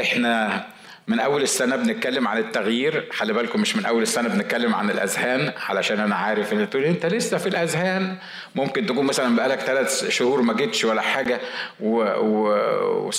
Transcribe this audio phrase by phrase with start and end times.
[0.00, 0.64] إحنا
[1.08, 3.08] من أول السنة بنتكلم عن التغيير.
[3.12, 7.06] خلي بالكم مش من أول السنة بنتكلم عن الأذهان علشان أنا عارف إن تقول أنت
[7.06, 8.16] لسه في الأذهان.
[8.54, 11.40] ممكن تكون مثلا بقالك ثلاث شهور ما جيتش ولا حاجة
[11.80, 11.96] و...
[12.18, 13.10] و...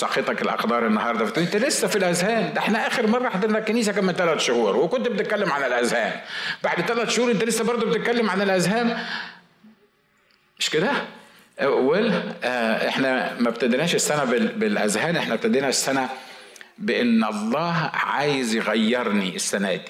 [0.41, 2.53] الأقدار النهارده فتقول أنت لسه في الأذهان.
[2.53, 6.19] ده إحنا آخر مرة حضرنا الكنيسة كان من ثلاث شهور وكنت بتتكلم عن الأذهان.
[6.63, 8.97] بعد ثلاث شهور أنت لسه برضه بتتكلم عن الأذهان.
[10.59, 10.91] مش كده؟
[11.63, 12.13] ويل
[12.43, 14.23] إحنا ما ابتديناش السنة
[14.55, 16.09] بالأذهان إحنا ابتدينا السنة
[16.79, 19.81] بأن الله عايز يغيرني السنة دي.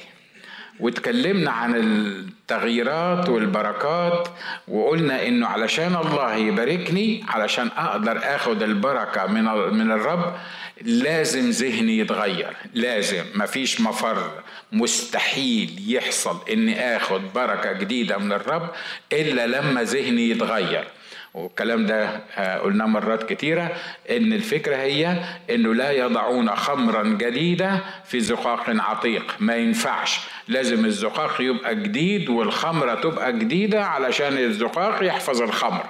[0.79, 4.27] واتكلمنا عن التغييرات والبركات
[4.67, 9.43] وقلنا إنه علشان الله يباركني علشان أقدر آخد البركة من
[9.77, 10.35] من الرب
[10.81, 12.53] لازم ذهني يتغير.
[12.73, 14.31] لازم مفيش مفر
[14.71, 18.69] مستحيل يحصل إني آخد بركة جديدة من الرب
[19.13, 20.87] إلا لما ذهني يتغير.
[21.33, 22.09] والكلام ده
[22.57, 23.71] قلناه مرات كتيرة
[24.09, 25.15] إن الفكرة هي
[25.49, 29.35] إنه لا يضعون خمرا جديدة في زقاق عتيق.
[29.39, 30.19] ما ينفعش.
[30.49, 35.83] لازم الزقاق يبقى جديد والخمرة تبقى جديدة علشان الزقاق يحفظ الخمر.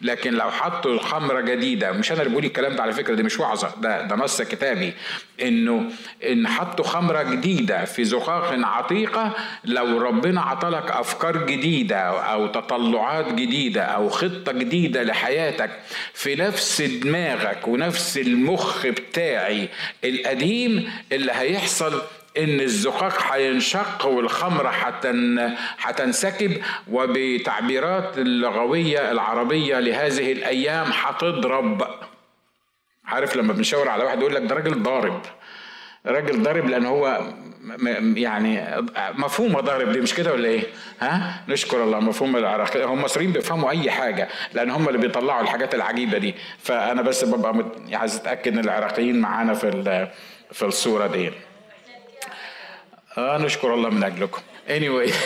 [0.00, 3.38] لكن لو حطوا الخمرة جديدة مش أنا اللي بقول الكلام ده على فكرة دي مش
[3.40, 4.92] وعظة ده ده نص كتابي.
[5.42, 5.90] إنه
[6.30, 9.32] إن حطوا خمرة جديدة في زقاق عتيقة
[9.64, 15.70] لو ربنا عطلك أفكار جديدة أو تطلعات جديدة أو خطة جديدة لحياتك
[16.14, 19.68] في نفس دماغك ونفس المخ بتاعي
[20.04, 22.02] القديم اللي هيحصل
[22.38, 26.52] إن الزقاق هينشق والخمره حتن هتنسكب
[26.90, 31.86] وبتعبيرات اللغوية العربية لهذه الأيام هتضرب
[33.04, 35.20] عارف لما بنشاور على واحد يقول لك ده راجل ضارب
[36.06, 37.20] راجل ضارب لأن هو
[38.16, 38.64] يعني
[39.14, 40.62] مفهومه ضارب دي مش كده ولا إيه؟
[41.00, 45.74] ها؟ نشكر الله مفهوم العراقي هم المصريين بيفهموا أي حاجة لأن هم اللي بيطلعوا الحاجات
[45.74, 47.64] العجيبة دي فأنا بس ببقى.
[47.92, 50.08] عايز أتأكد إن العراقيين معانا في
[50.52, 51.30] في الصورة دي.
[53.18, 54.40] آه نشكر الله من أجلكم.
[54.68, 55.12] anyway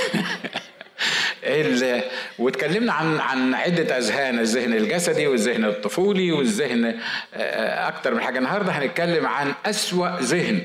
[2.39, 7.01] واتكلمنا عن عن عدة أذهان الذهن الجسدي والذهن الطفولي والذهن
[7.35, 8.39] أكتر من حاجة.
[8.39, 10.63] النهارده هنتكلم عن أسوأ ذهن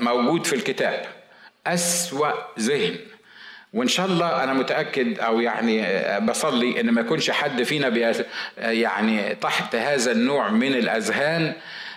[0.00, 1.04] موجود في الكتاب.
[1.66, 2.96] أسوأ ذهن.
[3.72, 5.84] وإن شاء الله أنا متأكد أو يعني
[6.20, 8.14] بصلي إن ما يكونش حد فينا
[8.58, 11.54] يعني تحت هذا النوع من الأذهان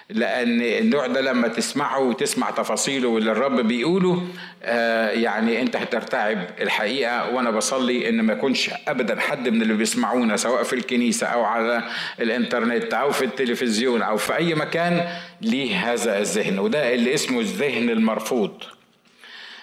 [0.09, 4.27] لأن النوع ده لما تسمعه وتسمع تفاصيله واللي الرب بيقوله
[4.63, 10.37] آه يعني أنت هترتعب الحقيقة وأنا بصلي إن ما يكونش ابدا حد من اللي بيسمعونا
[10.37, 11.83] سواء في الكنيسة أو على
[12.19, 15.07] الإنترنت أو في التلفزيون أو في أي مكان
[15.41, 18.63] ليه هذا الذهن؟ وده اللي اسمه الذهن المرفوض.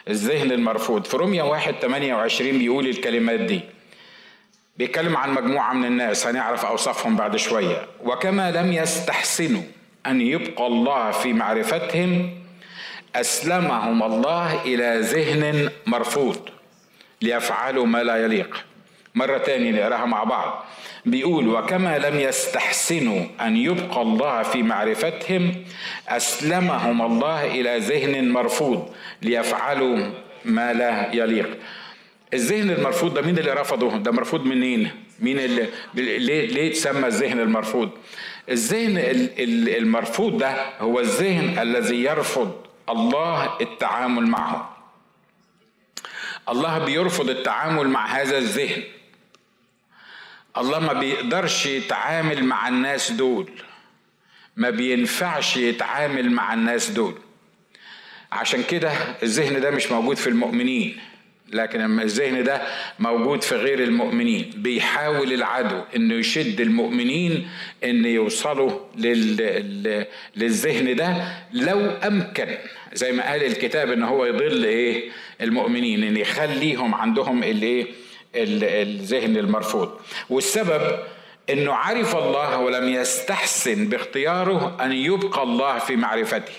[0.09, 1.05] الذهن المرفوض.
[1.05, 3.61] في روميا 1 28 بيقول الكلمات دي.
[4.77, 7.87] بيتكلم عن مجموعة من الناس هنعرف أوصافهم بعد شوية.
[8.05, 9.63] وكما لم يستحسنوا
[10.07, 12.31] أن يبقى الله في معرفتهم
[13.15, 16.49] أسلمهم الله إلى ذهن مرفوض
[17.23, 18.65] ليفعلوا ما لا يليق.
[19.15, 20.65] مرة تانية نقراها مع بعض.
[21.07, 25.55] بيقول وكما لم يستحسنوا أن يبقى الله في معرفتهم
[26.09, 30.11] أسلمهم الله إلى ذهن مرفوض ليفعلوا
[30.45, 31.59] ما لا يليق.
[32.35, 34.91] الذهن المرفوض ده مين اللي رفضه؟ ده مرفوض منين؟
[35.21, 37.91] مين اللي ليه ليه تسمى الذهن المرفوض؟
[38.51, 38.99] الذهن
[39.69, 44.77] المرفوض ده هو الذهن الذي يرفض الله التعامل معه.
[46.49, 48.83] الله بيرفض التعامل مع هذا الذهن.
[50.57, 53.51] الله ما بيقدرش يتعامل مع الناس دول.
[54.57, 57.15] ما بينفعش يتعامل مع الناس دول.
[58.33, 58.93] عشان كده
[59.23, 61.01] الذهن ده مش موجود في المؤمنين.
[61.53, 62.63] لكن الذهن ده
[62.99, 64.51] موجود في غير المؤمنين.
[64.57, 67.49] بيحاول العدو إنه يشد المؤمنين
[67.85, 70.07] إن يوصلوا لل...
[70.37, 71.17] للذهن ده
[71.53, 72.49] لو أمكن.
[72.93, 77.87] زي ما قال الكتاب إن هو يضل إيه؟ المؤمنين إن يخليهم عندهم الايه
[78.35, 80.01] الذهن المرفوض.
[80.31, 80.99] والسبب
[81.51, 86.53] إنه عرف الله ولم يستحسن باختياره أن يبقى الله في معرفته.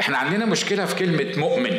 [0.00, 1.78] إحنا عندنا مشكلة في كلمة مؤمن.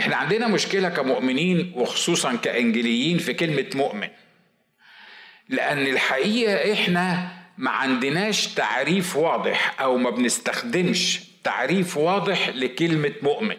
[0.00, 4.08] إحنا عندنا مشكلة كمؤمنين وخصوصا كانجليين في كلمة مؤمن.
[5.48, 13.56] لأن الحقيقة إحنا ما عندناش تعريف واضح أو ما بنستخدمش تعريف واضح لكلمة مؤمن.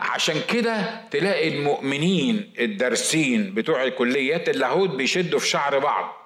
[0.00, 6.16] عشان كده تلاقي المؤمنين الدارسين بتوع كليات اللاهوت بيشدوا في شعر بعض.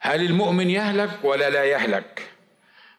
[0.00, 2.22] هل المؤمن يهلك ولا لا يهلك؟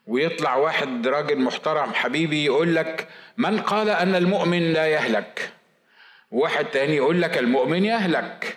[0.06, 5.50] ويطلع واحد راجل محترم حبيبي يقول لك من قال أن المؤمن لا يهلك؟
[6.30, 8.56] واحد تاني يقول لك المؤمن يهلك.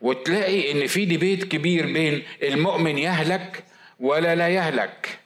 [0.00, 3.64] وتلاقي إن في ديبيت كبير بين المؤمن يهلك
[4.00, 5.18] ولا لا يهلك.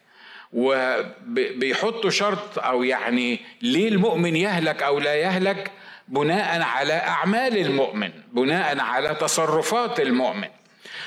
[0.52, 5.70] وبيحطوا شرط أو يعني ليه المؤمن يهلك أو لا يهلك؟
[6.08, 10.48] بناء على أعمال المؤمن بناء على تصرفات المؤمن.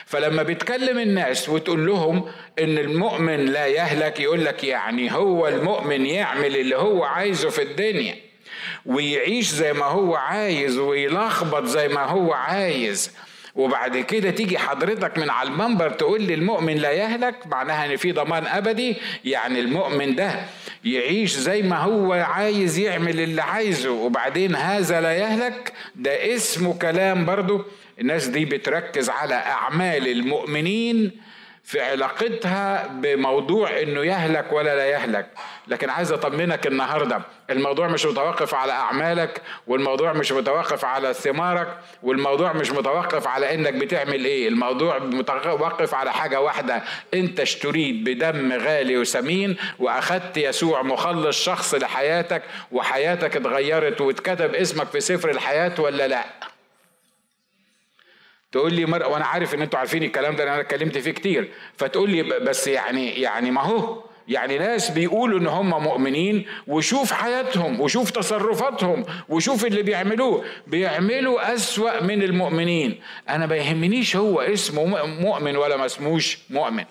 [0.06, 2.26] فلما بيتكلم الناس وتقول لهم
[2.60, 8.16] إن المؤمن لا يهلك يقول لك يعني هو المؤمن يعمل اللي هو عايزه في الدنيا
[8.86, 13.12] ويعيش زي ما هو عايز ويلخبط زي ما هو عايز.
[13.56, 18.12] وبعد كده تيجي حضرتك من على المنبر تقول لي المؤمن لا يهلك معناها إن في
[18.12, 20.40] ضمان أبدي يعني المؤمن ده
[20.84, 25.74] يعيش زي ما هو عايز يعمل اللي عايزه وبعدين هذا لا يهلك.
[25.96, 27.66] ده اسمه كلام برضو
[28.00, 31.12] الناس دي بتركز على أعمال المؤمنين
[31.64, 35.28] في علاقتها بموضوع إنه يهلك ولا لا يهلك.
[35.68, 42.54] لكن عايز أطمنك النهارده الموضوع مش متوقف على أعمالك والموضوع مش متوقف على ثمارك والموضوع
[42.54, 44.48] مش متوقف على إنك بتعمل إيه.
[44.48, 46.84] الموضوع متوقف على حاجة واحدة
[47.14, 55.00] أنت اشتريت بدم غالي وثمين واخدت يسوع مخلص شخص لحياتك وحياتك اتغيرت واتكتب اسمك في
[55.00, 56.26] سفر الحياة ولا لا؟
[58.52, 59.04] تقول لي مر...
[59.04, 61.50] وأنا عارف إن أنتوا عارفين الكلام ده أنا اتكلمت فيه كتير.
[61.78, 67.82] فتقول لي بس يعني يعني ما هو يعني ناس بيقولوا إن هم مؤمنين وشوف حياتهم
[67.82, 70.44] وشوف تصرفاتهم وشوف اللي بيعملوه.
[70.68, 73.02] بيعملوا أسوأ من المؤمنين.
[73.30, 76.84] أنا ما يهمنيش هو اسمه مؤمن ولا ما اسموش مؤمن.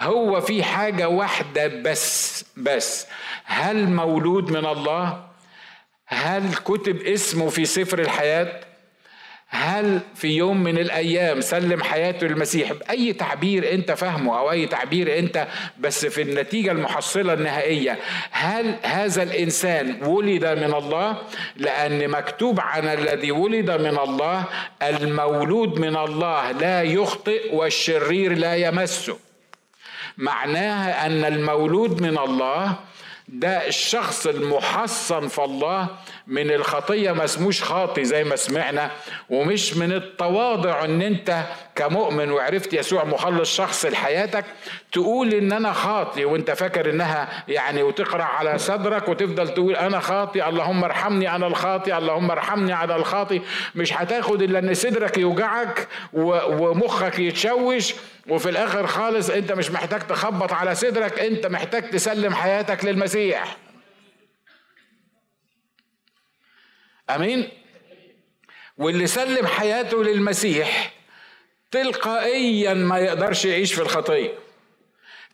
[0.00, 3.06] هو في حاجة واحدة بس بس.
[3.44, 5.24] هل مولود من الله؟
[6.06, 8.60] هل كتب اسمه في سفر الحياة؟
[9.54, 15.18] هل في يوم من الأيام سلم حياته للمسيح بأي تعبير أنت فاهمه أو أي تعبير
[15.18, 15.46] أنت
[15.78, 17.98] بس في النتيجة المحصلة النهائية
[18.30, 21.16] هل هذا الإنسان ولد من الله؟
[21.56, 24.44] لأن مكتوب عن الذي ولد من الله
[24.82, 29.18] المولود من الله لا يخطئ والشرير لا يمسه.
[30.18, 32.76] معناها أن المولود من الله
[33.28, 35.88] ده الشخص المحصن في الله
[36.26, 38.90] من الخطية ما اسموش خاطي زي ما سمعنا
[39.30, 41.44] ومش من التواضع إن أنت
[41.76, 44.44] كمؤمن وعرفت يسوع مخلص شخص لحياتك
[44.92, 50.48] تقول إن أنا خاطي وأنت فاكر إنها يعني وتقرأ على صدرك وتفضل تقول أنا خاطي
[50.48, 53.42] اللهم ارحمني أنا الخاطي اللهم ارحمني على الخاطي
[53.74, 57.94] مش هتاخد إلا إن صدرك يوجعك ومخك يتشوش
[58.28, 63.56] وفي الآخر خالص أنت مش محتاج تخبط على صدرك أنت محتاج تسلم حياتك للمسيح.
[67.10, 67.48] آمين؟
[68.78, 70.93] واللي سلم حياته للمسيح
[71.74, 74.30] تلقائيا ما يقدرش يعيش في الخطية.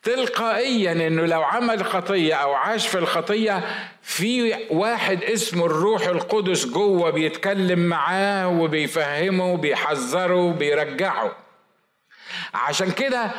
[0.03, 3.65] تلقائيا إنه لو عمل خطية أو عاش في الخطية
[4.03, 11.37] في واحد اسمه الروح القدس جوه بيتكلم معاه وبيفهمه وبيحذره وبيرجعه.
[12.55, 13.31] عشان كده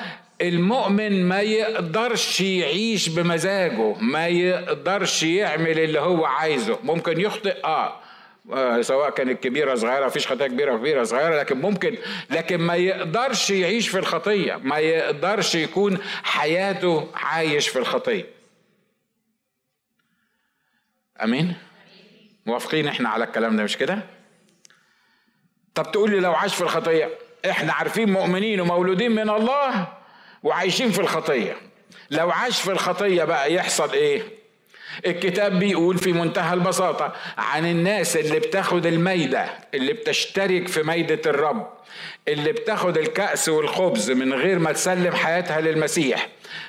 [0.42, 6.80] المؤمن ما يقدرش يعيش بمزاجه ما يقدرش يعمل اللي هو عايزه.
[6.84, 8.00] ممكن يخطئ آه.
[8.82, 11.98] سواء كانت كبيرة صغيرة فيش خطية كبيرة كبيرة صغيرة لكن ممكن
[12.30, 18.26] لكن ما يقدرش يعيش في الخطية ما يقدرش يكون حياته عايش في الخطية
[21.24, 21.56] أمين؟
[22.46, 24.00] موافقين إحنا على الكلام ده مش كده؟
[25.76, 27.10] طب تقول لي لو عاش في الخطية
[27.50, 29.88] إحنا عارفين مؤمنين ومولودين من الله
[30.44, 31.58] وعايشين في الخطية
[32.12, 34.41] لو عاش في الخطية بقى يحصل إيه؟
[35.06, 41.68] الكتاب بيقول في منتهى البساطة عن الناس اللي بتاخد الميدة اللي بتشترك في ميدة الرب
[42.28, 46.28] اللي بتاخد الكأس والخبز من غير ما تسلم حياتها للمسيح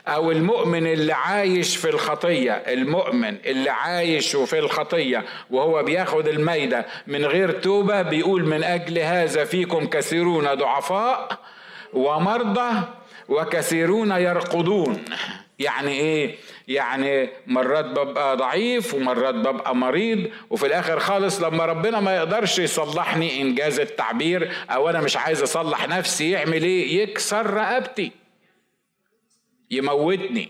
[0.08, 7.24] أو المؤمن اللي عايش في الخطية المؤمن اللي عايش في الخطية وهو بياخد الميدة من
[7.26, 11.38] غير توبة بيقول من أجل هذا فيكم كثيرون ضعفاء
[11.92, 12.70] ومرضى
[13.28, 15.04] وكثيرون يرقدون.
[15.62, 16.34] يعني إيه؟
[16.68, 23.40] يعني مرات ببقى ضعيف ومرات ببقى مريض وفي الآخر خالص لما ربنا ما يقدرش يصلحني
[23.42, 28.12] إنجاز التعبير أو أنا مش عايز أصلح نفسي يعمل إيه؟ يكسر رقبتي.
[29.70, 30.48] يموتني.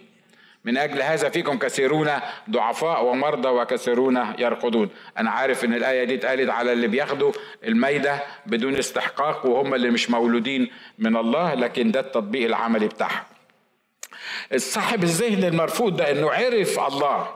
[0.65, 2.11] من أجل هذا فيكم كثيرون
[2.51, 4.89] ضعفاء ومرضى وكثيرون يرقدون.
[5.19, 7.33] أنا عارف إن الآية دي اتقالت على اللي بياخدوا
[7.65, 13.27] الميدة بدون استحقاق وهم اللي مش مولودين من الله لكن ده التطبيق العملي بتاعها
[14.53, 17.35] الصاحب الذهن المرفوض ده إنه عرف الله.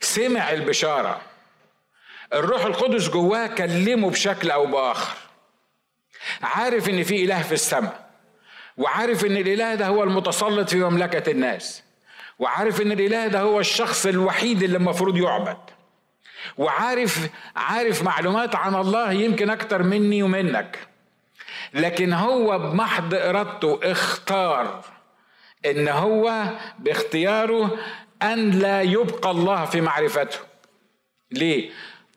[0.00, 1.20] سمع البشارة.
[2.32, 5.16] الروح القدس جواه كلمه بشكل أو بآخر.
[6.42, 8.06] عارف إن في إله في السماء
[8.76, 11.82] وعارف إن الإله ده هو المتسلط في مملكة الناس
[12.38, 15.56] وعارف إن الإله ده هو الشخص الوحيد اللي المفروض يعبد
[16.58, 20.78] وعارف عارف معلومات عن الله يمكن أكتر مني ومنك.
[21.74, 24.84] لكن هو بمحض إرادته اختار
[25.66, 26.44] إن هو
[26.78, 27.78] باختياره
[28.22, 30.38] أن لا يبقى الله في معرفته.
[31.30, 31.70] ليه؟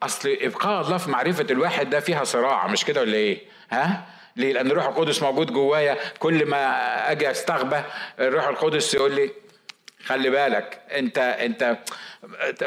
[0.03, 3.39] أصل ابقاء الله في معرفة الواحد ده فيها صراع مش كده ولا إيه؟
[3.71, 4.05] ها؟
[4.35, 7.81] ليه؟ لأن الروح القدس موجود جوايا كل ما أجي أستغبى
[8.19, 9.31] الروح القدس يقول لي
[10.05, 11.77] خلي بالك أنت أنت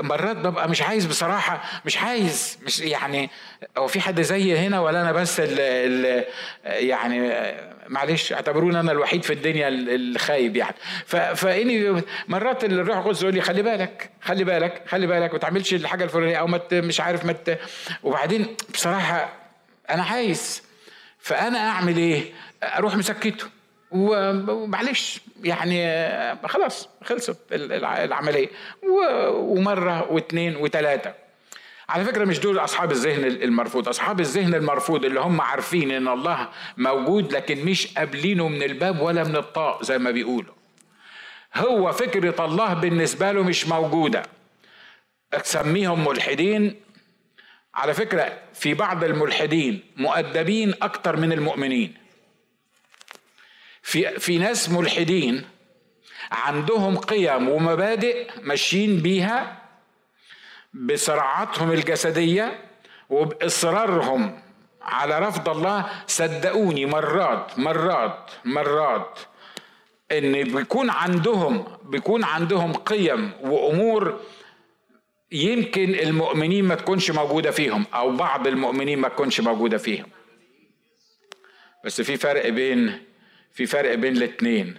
[0.03, 3.31] مرات ببقى مش عايز بصراحة مش عايز مش يعني
[3.79, 6.25] هو في حد زي هنا ولا أنا بس ال
[6.65, 7.33] يعني
[7.93, 10.75] معلش اعتبروني أنا الوحيد في الدنيا الخايب يعني.
[11.35, 16.05] فإني مرات الروح القدس يقول لي خلي بالك خلي بالك خلي بالك ما تعملش الحاجة
[16.05, 17.35] الفلانية أو ما مش عارف ما
[18.03, 19.33] وبعدين بصراحة
[19.91, 20.63] أنا عايز
[21.19, 22.23] فأنا أعمل إيه؟
[22.63, 23.47] أروح مسكته.
[23.91, 25.87] ومعلش يعني
[26.49, 28.49] خلاص خلصت العملية.
[29.33, 31.15] ومرة واثنين وثلاثه
[31.93, 36.49] على فكرة مش دول أصحاب الذهن المرفوض أصحاب الذهن المرفوض اللي هم عارفين إن الله
[36.77, 40.55] موجود لكن مش قابلينه من الباب ولا من الطاق زي ما بيقولوا.
[41.55, 44.23] هو فكرة الله بالنسبة له مش موجودة.
[45.43, 46.81] تسميهم ملحدين.
[47.75, 51.95] على فكرة في بعض الملحدين مؤدبين أكتر من المؤمنين.
[53.83, 55.45] في في ناس ملحدين
[56.33, 59.62] عندهم قيم ومبادئ ماشيين بيها
[60.75, 62.61] بصراعاتهم الجسدية
[63.11, 64.43] وبإصرارهم
[64.83, 69.19] على رفض الله صدقوني مرات مرات مرات
[70.13, 74.21] إن بيكون عندهم بيكون عندهم قيم وأمور
[75.33, 80.07] يمكن المؤمنين ما تكونش موجودة فيهم أو بعض المؤمنين ما تكونش موجودة فيهم.
[81.85, 83.03] بس في فرق بين
[83.53, 84.79] في فرق بين الاتنين.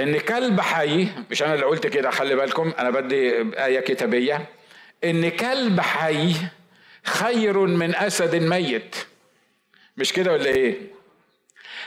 [0.00, 4.46] إن كلب حي مش أنا اللي قلت كده خلي بالكم أنا بدي آية كتابية.
[5.04, 6.34] إن كلب حي
[7.04, 8.96] خير من أسد ميت.
[9.96, 10.76] مش كده ولا إيه؟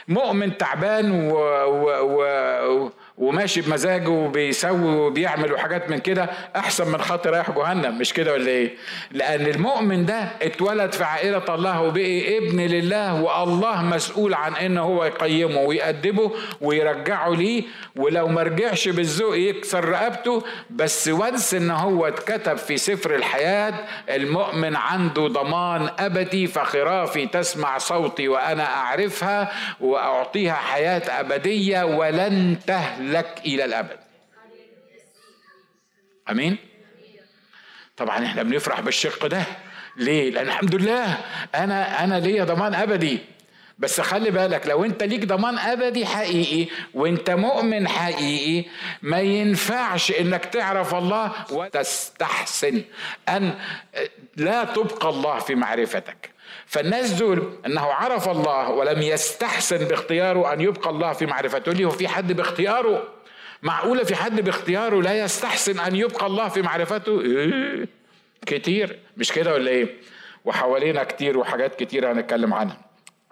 [0.08, 1.34] مؤمن تعبان و,
[1.66, 8.12] و, و وماشي بمزاجه وبيسوي وبيعمل وحاجات من كده أحسن من خاطر رايح جهنم مش
[8.12, 8.74] كده ولا إيه؟
[9.12, 15.04] لأن المؤمن ده اتولد في عائلة الله وبقي ابن لله والله مسؤول عن إن هو
[15.04, 17.62] يقيمه ويأدبه ويرجعه ليه
[17.96, 23.74] ولو ما رجعش بالذوق يكسر رقبته بس وانس إن هو اتكتب في سفر الحياة
[24.10, 33.40] المؤمن عنده ضمان أبدي فخرافي تسمع صوتي وأنا أعرفها وأعطيها حياة أبدية ولن تهلك لك
[33.46, 33.98] إلى الأبد.
[36.30, 36.56] أمين؟
[37.96, 39.44] طبعا إحنا بنفرح بالشق ده.
[39.96, 41.18] ليه؟ لأن الحمد لله
[41.54, 43.18] أنا أنا ليا ضمان أبدي.
[43.78, 48.68] بس خلي بالك لو أنت ليك ضمان أبدي حقيقي وأنت مؤمن حقيقي
[49.02, 52.84] ما ينفعش إنك تعرف الله وتستحسن.
[53.28, 53.58] أن
[54.36, 56.30] لا تبقى الله في معرفتك.
[56.66, 61.72] فالناس دول انه عرف الله ولم يستحسن باختياره ان يبقى الله في معرفته.
[61.72, 63.08] ليه في حد باختياره؟
[63.62, 67.88] معقولة في حد باختياره لا يستحسن أن يبقى الله في معرفته؟ إيه؟
[68.46, 68.98] كتير.
[69.16, 69.88] مش كده ولا إيه؟
[70.44, 72.76] وحوالينا كتير وحاجات كتير هنتكلم عنها.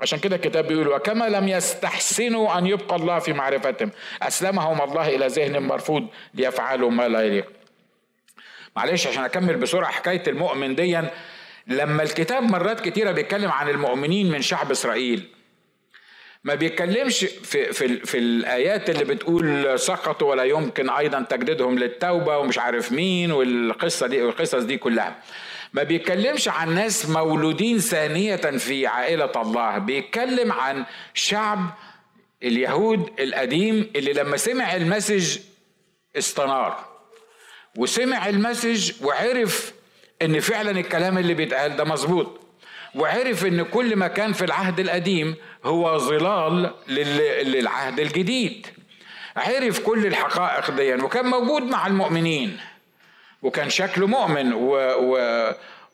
[0.01, 3.91] عشان كده الكتاب بيقول وكما لم يستحسنوا أن يبقى الله في معرفتهم
[4.23, 7.47] أسلمهم الله إلى ذهن مرفوض ليفعلوا ما لا يليق.
[8.77, 11.11] معلش عشان أكمل بسرعة حكاية المؤمن ديا
[11.67, 15.29] لما الكتاب مرات كتيرة بيتكلم عن المؤمنين من شعب إسرائيل
[16.45, 22.59] ما بيتكلمش في في في الآيات اللي بتقول سقطوا ولا يمكن أيضا تجديدهم للتوبة ومش
[22.59, 25.23] عارف مين والقصة دي والقصص دي كلها.
[25.73, 31.71] ما بيتكلمش عن ناس مولودين ثانية في عائلة الله بيتكلم عن شعب
[32.43, 35.39] اليهود القديم اللي لما سمع المسج
[36.19, 36.85] استنار
[37.77, 39.73] وسمع المسج وعرف
[40.25, 42.41] إن فعلا الكلام اللي بيتقال ده مظبوط.
[42.95, 46.71] وعرف إن كل ما كان في العهد القديم هو ظلال
[47.45, 48.67] للعهد الجديد.
[49.37, 52.59] عرف كل الحقائق دي وكان موجود مع المؤمنين.
[53.43, 54.53] وكان شكله مؤمن.
[54.53, 55.19] و, و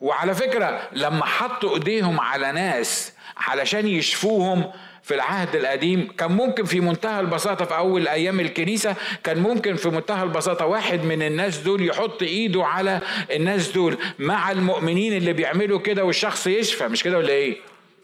[0.01, 4.71] وعلى فكرة لما حطوا إيديهم على ناس علشان يشفوهم
[5.03, 6.07] في العهد القديم.
[6.17, 11.03] كان ممكن في منتهى البساطة في أول أيام الكنيسة كان ممكن في منتهى البساطة واحد
[11.03, 13.01] من الناس دول يحط إيده على
[13.31, 16.87] الناس دول مع المؤمنين اللي بيعملوا كده والشخص يشفى.
[16.87, 17.57] مش كده ولا إيه؟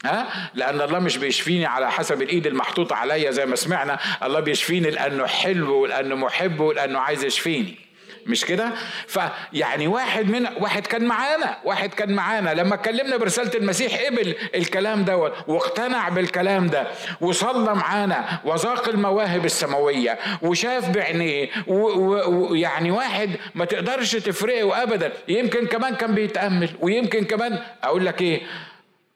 [0.04, 3.98] ها؟ لأن الله مش بيشفيني على حسب الإيد المحطوطة عليا زي ما سمعنا.
[4.22, 7.85] الله بيشفيني لأنه حلو ولأنه محب ولأنه عايز يشفيني.
[8.26, 8.70] مش كده؟
[9.06, 12.54] فيعني واحد من واحد كان معانا واحد كان معانا.
[12.54, 16.86] لما اتكلمنا برسالة المسيح قبل الكلام دوت واقتنع بالكلام ده
[17.20, 25.12] وصلى معانا وذاق المواهب السماوية وشاف بعينيه ويعني واحد ما تقدرش تفرقه ابدا.
[25.28, 28.40] يمكن كمان كان بيتأمل ويمكن كمان أقول لك إيه؟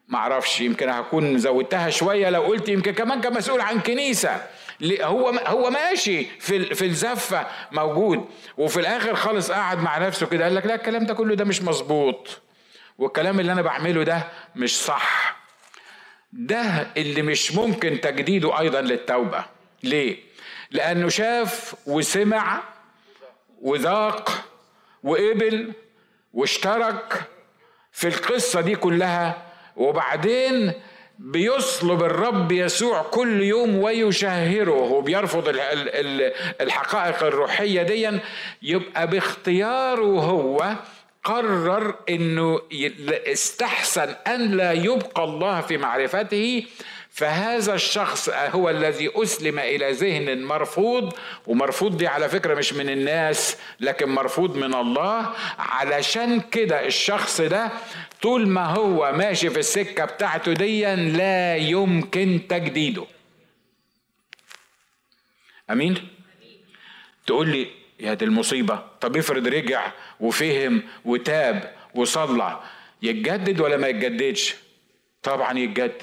[0.08, 2.30] معرفش يمكن هكون زودتها شوية.
[2.30, 4.40] لو قلت يمكن كمان كان مسؤول عن كنيسة.
[5.02, 8.24] هو هو ماشي في في الزفة موجود.
[8.56, 11.62] وفي الآخر خالص قعد مع نفسه كده قال لك لا الكلام ده كله ده مش
[11.62, 12.40] مظبوط.
[12.98, 15.36] والكلام اللي أنا بعمله ده مش صح.
[16.32, 19.44] ده اللي مش ممكن تجديده أيضا للتوبة.
[19.82, 20.16] ليه؟
[20.70, 22.60] لأنه شاف وسمع
[23.60, 24.44] وذاق
[25.02, 25.72] وقبل
[26.34, 27.22] واشترك
[27.92, 29.42] في القصة دي كلها.
[29.76, 30.72] وبعدين
[31.22, 35.48] بيصلب الرب يسوع كل يوم ويشهره وبيرفض
[36.60, 38.10] الحقائق الروحية دي
[38.62, 40.74] يبقى باختياره هو
[41.24, 42.60] قرر إنه
[43.10, 46.64] استحسن أن لا يبقى الله في معرفته
[47.10, 51.12] فهذا الشخص هو الذي أسلم إلى ذهن مرفوض
[51.46, 55.26] ومرفوض دي على فكرة مش من الناس لكن مرفوض من الله
[55.58, 57.70] علشان كده الشخص ده
[58.22, 63.06] طول ما هو ماشي في السكة بتاعته دي لا يمكن تجديده.
[65.70, 66.08] أمين؟
[67.26, 68.84] تقول لي يا دي المصيبة.
[69.00, 72.60] طب افرض رجع وفهم وتاب وصلى
[73.02, 74.54] يتجدد ولا ما يتجددش؟
[75.22, 76.02] طبعا يتجدد.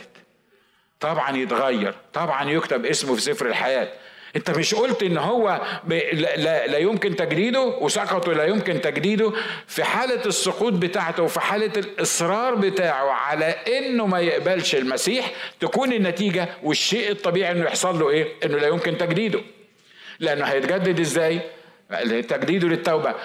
[1.00, 1.96] طبعا يتغير.
[2.14, 3.94] طبعا يكتب اسمه في سفر الحياة.
[4.38, 9.34] انت مش قلت ان هو لا, لا يمكن تجديده وسقطه لا يمكن تجديده
[9.68, 16.50] في حالة السقوط بتاعته وفي حالة الإصرار بتاعه على إنه ما يقبلش المسيح تكون النتيجة
[16.64, 19.40] والشيء الطبيعي إنه يحصل له إيه؟ إنه لا يمكن تجديده.
[20.20, 21.40] لأنه هيتجدد إزاي؟
[22.30, 23.16] تجديده للتوبة.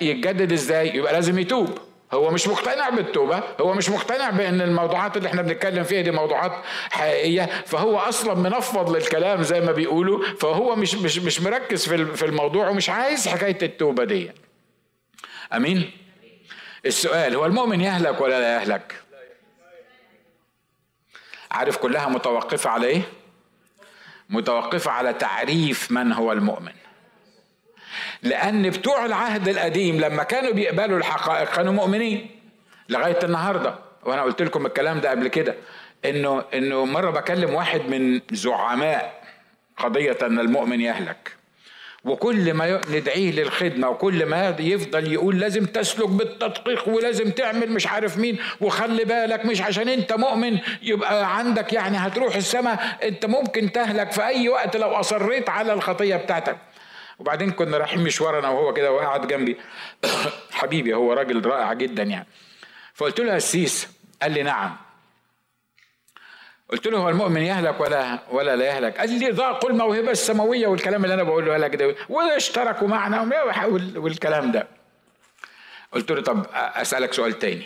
[0.00, 1.78] يتجدد إزاي؟ يبقى لازم يتوب.
[2.12, 6.52] هو مش مقتنع بالتوبة هو مش مقتنع بأن الموضوعات اللي إحنا بنتكلم فيها دي موضوعات
[6.90, 12.24] حقيقية فهو أصلا منفض للكلام زي ما بيقولوا فهو مش مش مش مركز في في
[12.26, 14.30] الموضوع ومش عايز حكاية التوبة دي.
[15.52, 15.90] أمين؟
[16.86, 18.94] السؤال هو المؤمن يهلك ولا لا يهلك؟
[21.50, 23.02] عارف كلها متوقفة على إيه؟
[24.28, 26.72] متوقفة على تعريف من هو المؤمن.
[28.22, 32.30] لأن بتوع العهد القديم لما كانوا بيقبلوا الحقائق كانوا مؤمنين.
[32.88, 35.54] لغاية النهاردة وأنا قلت لكم الكلام ده قبل كده
[36.04, 39.22] إنه إنه مرة بكلم واحد من زعماء
[39.76, 41.40] قضية أن المؤمن يهلك.
[42.04, 48.18] وكل ما ندعيه للخدمة وكل ما يفضل يقول لازم تسلك بالتدقيق ولازم تعمل مش عارف
[48.18, 54.12] مين وخلي بالك مش عشان أنت مؤمن يبقى عندك يعني هتروح السماء أنت ممكن تهلك
[54.12, 56.56] في أي وقت لو أصريت على الخطية بتاعتك.
[57.20, 59.56] وبعدين كنا رايحين مشوار أنا وهو كده وقعد جنبي
[60.58, 62.26] حبيبي هو راجل رائع جدا يعني
[62.94, 63.88] فقلت له السيس
[64.22, 64.76] قال لي نعم
[66.68, 71.04] قلت له هو المؤمن يهلك ولا ولا لا يهلك؟ قال لي ضاقوا الموهبه السماوية والكلام
[71.04, 73.22] اللي أنا بقوله لك ده واشتركوا معنا
[73.96, 74.68] والكلام ده.
[75.92, 77.64] قلت له طب أسألك سؤال تاني.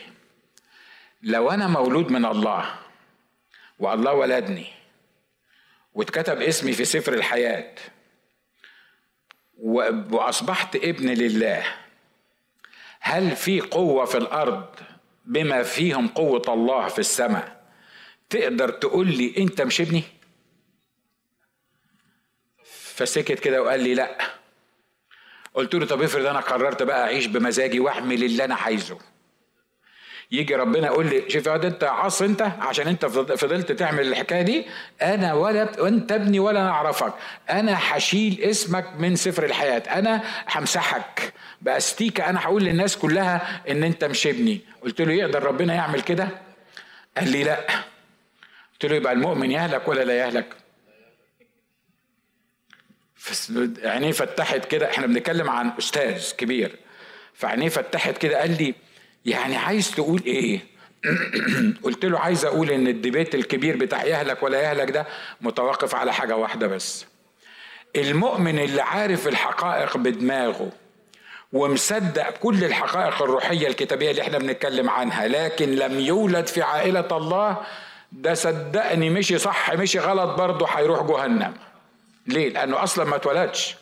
[1.22, 2.74] لو أنا مولود من الله
[3.78, 4.66] والله ولدني
[5.94, 7.74] واتكتب اسمي في سفر الحياة
[9.64, 11.64] وأصبحت ابن لله.
[13.00, 14.66] هل في قوة في الأرض
[15.24, 17.64] بما فيهم قوة الله في السماء؟
[18.30, 20.02] تقدر تقول لي أنت مش ابني؟
[22.94, 24.18] فسكت كده وقال لي لا.
[25.54, 28.98] قلت له طب افرض أنا قررت بقى أعيش بمزاجي واعمل اللي أنا عايزه.
[30.38, 34.66] يجي ربنا يقول لي شوف أنت عص أنت؟ عشان أنت فضلت تعمل الحكاية دي.
[35.02, 37.14] أنا ولا وأنت ابني ولا نعرفك
[37.50, 39.82] أنا هشيل اسمك من سفر الحياة.
[39.98, 41.32] أنا همسحك.
[41.62, 44.60] بأستيكة أنا هقول للناس كلها إن أنت مش ابني.
[44.82, 46.28] قلت له يقدر ربنا يعمل كده؟
[47.16, 47.60] قال لي لا.
[48.72, 50.46] قلت له يبقى المؤمن يهلك ولا لا يهلك؟
[53.84, 54.90] عينيه فتحت كده.
[54.90, 56.76] إحنا بنتكلم عن أستاذ كبير.
[57.34, 58.74] فعينيه فتحت كده قال لي
[59.24, 60.60] يعني عايز تقول إيه؟
[61.84, 65.06] قلت له عايز أقول إن الديبيت الكبير بتاع يهلك ولا يهلك ده
[65.40, 67.06] متوقف على حاجة واحدة بس.
[67.96, 70.72] المؤمن اللي عارف الحقائق بدماغه
[71.52, 77.56] ومصدق كل الحقائق الروحية الكتابية اللي إحنا بنتكلم عنها لكن لم يولد في عائلة الله
[78.12, 81.54] ده صدقني مشي صح مشي غلط برضه هيروح جهنم.
[82.26, 83.76] ليه؟ لأنه أصلا ما اتولدش.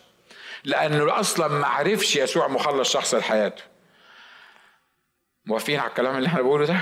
[0.63, 3.72] لأنه أصلا ما عرفش يسوع مخلص شخص لحياته.
[5.45, 6.81] موافقين على الكلام اللي إحنا بنقوله ده؟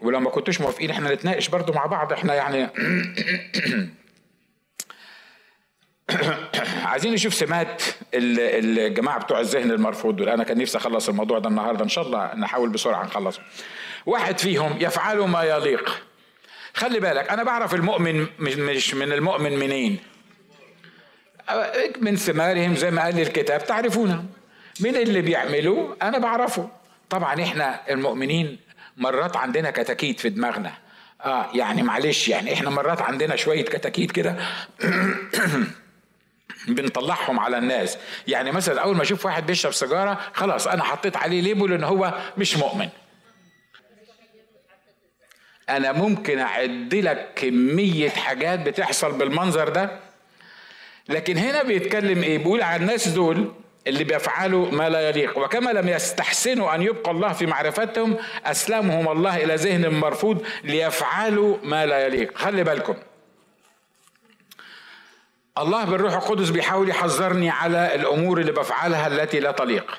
[0.00, 2.68] ولو ما كنتوش موافقين إحنا نتناقش برضو مع بعض إحنا يعني
[6.84, 7.82] عايزين نشوف سمات
[8.14, 10.28] الجماعة بتوع الذهن المرفوض دول.
[10.28, 11.84] أنا كان نفسي أخلص الموضوع ده النهارده.
[11.84, 13.40] إن شاء الله نحاول بسرعة نخلصه.
[14.06, 16.02] واحد فيهم يفعل ما يليق.
[16.74, 19.98] خلي بالك أنا بعرف المؤمن مش من المؤمن منين.
[22.00, 23.64] من ثمارهم زي ما قال الكتاب.
[23.64, 24.24] تعرفونها
[24.80, 26.70] من اللي بيعملوا أنا بعرفه.
[27.10, 28.58] طبعا إحنا المؤمنين
[28.96, 30.72] مرات عندنا كتاكيت في دماغنا.
[31.24, 34.36] آه يعني معلش يعني إحنا مرات عندنا شوية كتاكيت كده
[36.68, 37.98] بنطلعهم على الناس.
[38.28, 42.14] يعني مثلا أول ما أشوف واحد بيشرب سيجارة خلاص أنا حطيت عليه ليبل إن هو
[42.38, 42.88] مش مؤمن.
[45.68, 50.00] أنا ممكن أعد لك كمية حاجات بتحصل بالمنظر ده
[51.08, 53.52] لكن هنا بيتكلم إيه؟ بيقول على الناس دول
[53.86, 55.38] اللي بيفعلوا ما لا يليق.
[55.38, 61.86] وكما لم يستحسنوا أن يبقى الله في معرفتهم أسلمهم الله إلى ذهن مرفوض ليفعلوا ما
[61.86, 62.38] لا يليق.
[62.38, 62.94] خلي بالكم.
[65.58, 69.98] الله بالروح القدس بيحاول يحذرني على الأمور اللي بفعلها التي لا تليق.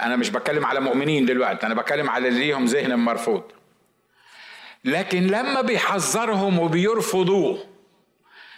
[0.00, 3.42] أنا مش بتكلم على مؤمنين دلوقتي أنا بتكلم على اللي ليهم ذهن مرفوض.
[4.84, 7.69] لكن لما بيحذرهم وبيرفضوه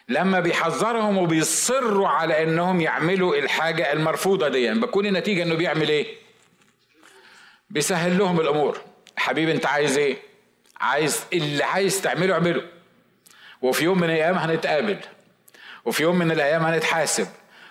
[0.08, 6.06] لما بيحذرهم وبيصروا على انهم يعملوا الحاجة المرفوضة دي يعني بتكون النتيجة انه بيعمل إيه؟
[7.70, 8.80] بيسهل لهم الأمور.
[9.16, 10.16] حبيبي انت عايز إيه؟
[10.80, 12.62] عايز اللي عايز تعمله اعمله.
[13.62, 14.98] وفي يوم من الأيام هنتقابل.
[15.84, 17.28] وفي يوم من الأيام هنتحاسب.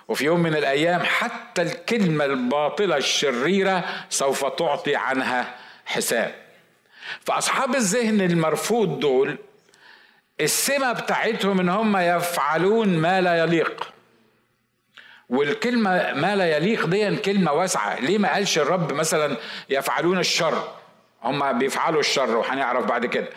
[0.07, 6.35] وفي يوم من الأيام حتى الكلمة الباطلة الشريرة سوف تعطي عنها حساب.
[7.25, 9.37] فأصحاب الذهن المرفوض دول
[10.41, 13.93] السمة بتاعتهم إن هم يفعلون ما لا يليق.
[15.29, 17.99] والكلمة ما لا يليق دي كلمة واسعة.
[17.99, 19.37] ليه ما قالش الرب مثلا
[19.69, 20.67] يفعلون الشر؟
[21.23, 23.29] هم بيفعلوا الشر وهنعرف بعد كده.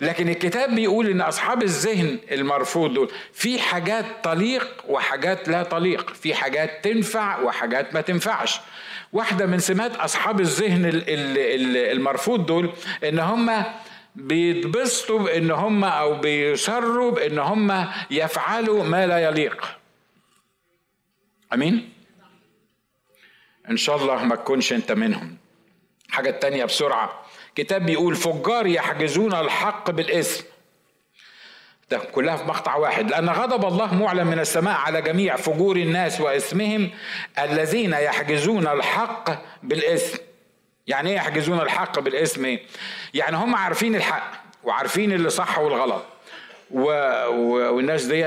[0.00, 6.14] لكن الكتاب بيقول إن أصحاب الذهن المرفوض دول في حاجات تليق وحاجات لا تليق.
[6.14, 8.60] في حاجات تنفع وحاجات ما تنفعش.
[9.12, 11.02] واحدة من سمات أصحاب الذهن
[11.92, 12.72] المرفوض دول
[13.04, 13.64] إن هم
[14.14, 19.78] بيتبسطوا بإن هم أو بيصروا بإن هم يفعلوا ما لا يليق.
[21.52, 21.92] أمين؟
[23.70, 25.36] إن شاء الله ما تكونش أنت منهم.
[26.10, 27.22] حاجة تانية بسرعة.
[27.54, 30.44] كتاب بيقول فجار يحجزون الحق بالاسم
[31.90, 33.10] ده كلها في مقطع واحد.
[33.10, 36.90] لأن غضب الله معلن من السماء على جميع فجور الناس واسمهم
[37.38, 39.30] الذين يحجزون الحق
[39.62, 40.18] بالاسم
[40.86, 42.62] يعني إيه يحجزون الحق بالاسم إيه؟
[43.14, 44.32] يعني هم عارفين الحق
[44.64, 46.04] وعارفين اللي صح والغلط.
[46.70, 46.82] و...
[47.28, 47.74] و...
[47.76, 48.22] والناس دي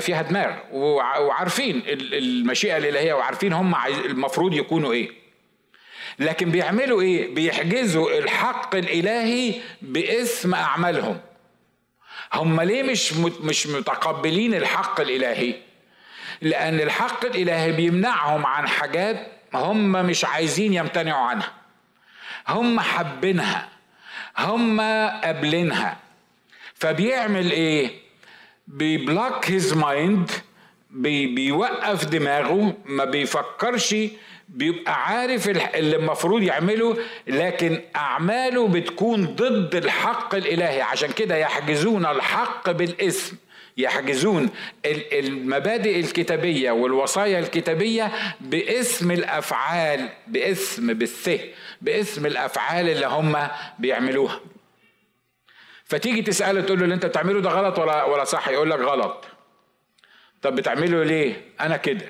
[0.00, 5.10] فيها دماغ وعارفين المشيئة الإلهية وعارفين هم المفروض يكونوا إيه.
[6.18, 11.20] لكن بيعملوا إيه؟ بيحجزوا الحق الإلهي باسم أعمالهم.
[12.32, 15.54] هم ليه مش مش متقبلين الحق الإلهي؟
[16.40, 21.52] لأن الحق الإلهي بيمنعهم عن حاجات هم مش عايزين يمتنعوا عنها.
[22.48, 23.68] هم حابينها
[24.38, 24.80] هم
[25.24, 25.96] قابلينها.
[26.74, 27.90] فبيعمل إيه؟
[28.66, 30.30] بي block his mind
[30.90, 33.94] بيوقف دماغه ما بيفكرش
[34.48, 40.82] بيبقى عارف اللي المفروض يعمله لكن أعماله بتكون ضد الحق الإلهي.
[40.82, 43.36] عشان كده يحجزون الحق بالاسم.
[43.76, 44.50] يحجزون
[45.12, 51.30] المبادئ الكتابية والوصايا الكتابية باسم الأفعال باسم بالث
[51.82, 54.40] باسم الأفعال اللي هم بيعملوها.
[55.84, 59.24] فتيجي تسأله تقول له اللي أنت بتعمله ده غلط ولا ولا صح؟ يقول لك غلط.
[60.42, 62.06] طب بتعمله ليه؟ أنا كده.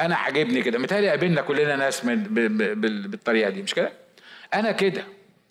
[0.00, 0.78] أنا عاجبني كده.
[0.78, 2.22] متهيألي قابلنا كلنا ناس من
[3.10, 3.92] بالطريقة دي مش كده؟
[4.54, 5.04] أنا كده.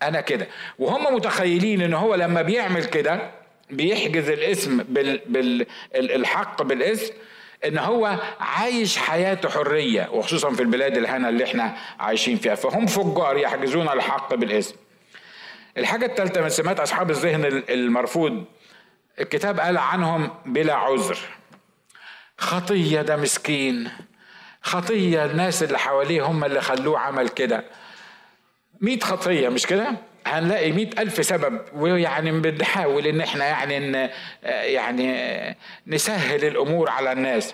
[0.03, 0.47] أنا كده.
[0.79, 3.31] وهم متخيلين إن هو لما بيعمل كده
[3.75, 5.21] بيحجز الاسم بال
[5.93, 7.13] بالحق بالاسم
[7.65, 12.55] ان هو عايش حياته حرية وخصوصا في البلاد الهنا اللي إحنا عايشين فيها.
[12.55, 14.75] فهم فجار يحجزون الحق بالاسم.
[15.77, 18.45] الحاجة الثالثه من سمات أصحاب الذهن المرفوض
[19.19, 21.17] الكتاب قال عنهم بلا عذر.
[22.37, 23.91] خطية ده مسكين.
[24.61, 27.63] خطية الناس اللي حواليه هم اللي خلوه عمل كده.
[28.81, 29.95] مئة خطية مش كده؟
[30.27, 34.09] هنلاقي مئة ألف سبب ويعني بنحاول إن إحنا يعني
[34.45, 35.57] يعني
[35.87, 37.53] نسهل الأمور على الناس.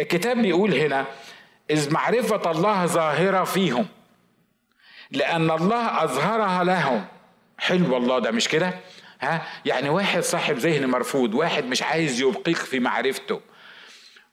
[0.00, 1.04] الكتاب بيقول هنا
[1.70, 3.86] إذ معرفة الله ظاهرة فيهم
[5.10, 7.04] لأن الله أظهرها لهم.
[7.58, 8.74] حلو الله ده مش كده؟
[9.20, 13.40] ها؟ يعني واحد صاحب ذهن مرفوض واحد مش عايز يبقيك في معرفته.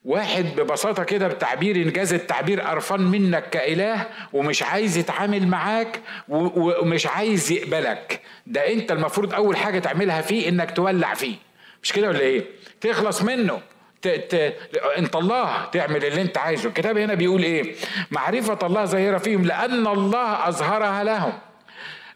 [0.06, 7.52] واحد ببساطة كده بتعبير إنجاز التعبير قرفان منك كإله ومش عايز يتعامل معاك ومش عايز
[7.52, 8.22] يقبلك.
[8.48, 11.36] ده أنت المفروض أول حاجة تعملها فيه إنك تولع فيه.
[11.84, 12.46] مش كده ولا إيه؟
[12.82, 13.62] تخلص منه.
[14.02, 14.08] ت...
[14.08, 14.56] ت...
[14.98, 16.70] أنت الله تعمل اللي أنت عايزه.
[16.70, 17.76] الكتاب هنا بيقول إيه؟
[18.12, 21.34] معرفة الله ظاهرة فيهم لأن الله أظهرها لهم.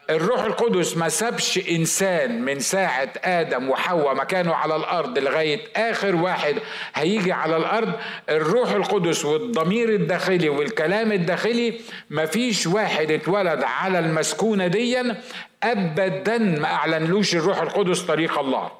[0.10, 6.56] الروح القدس ما سابش إنسان من ساعة آدم وحواء مكانه على الأرض لغاية آخر واحد
[6.96, 7.94] هيجي على الأرض.
[8.30, 15.22] الروح القدس والضمير الداخلي والكلام الداخلي ما فيش واحد اتولد على المسكونة ديا
[15.64, 18.72] ابدا ما أعلنلوش الروح القدس طريق الله.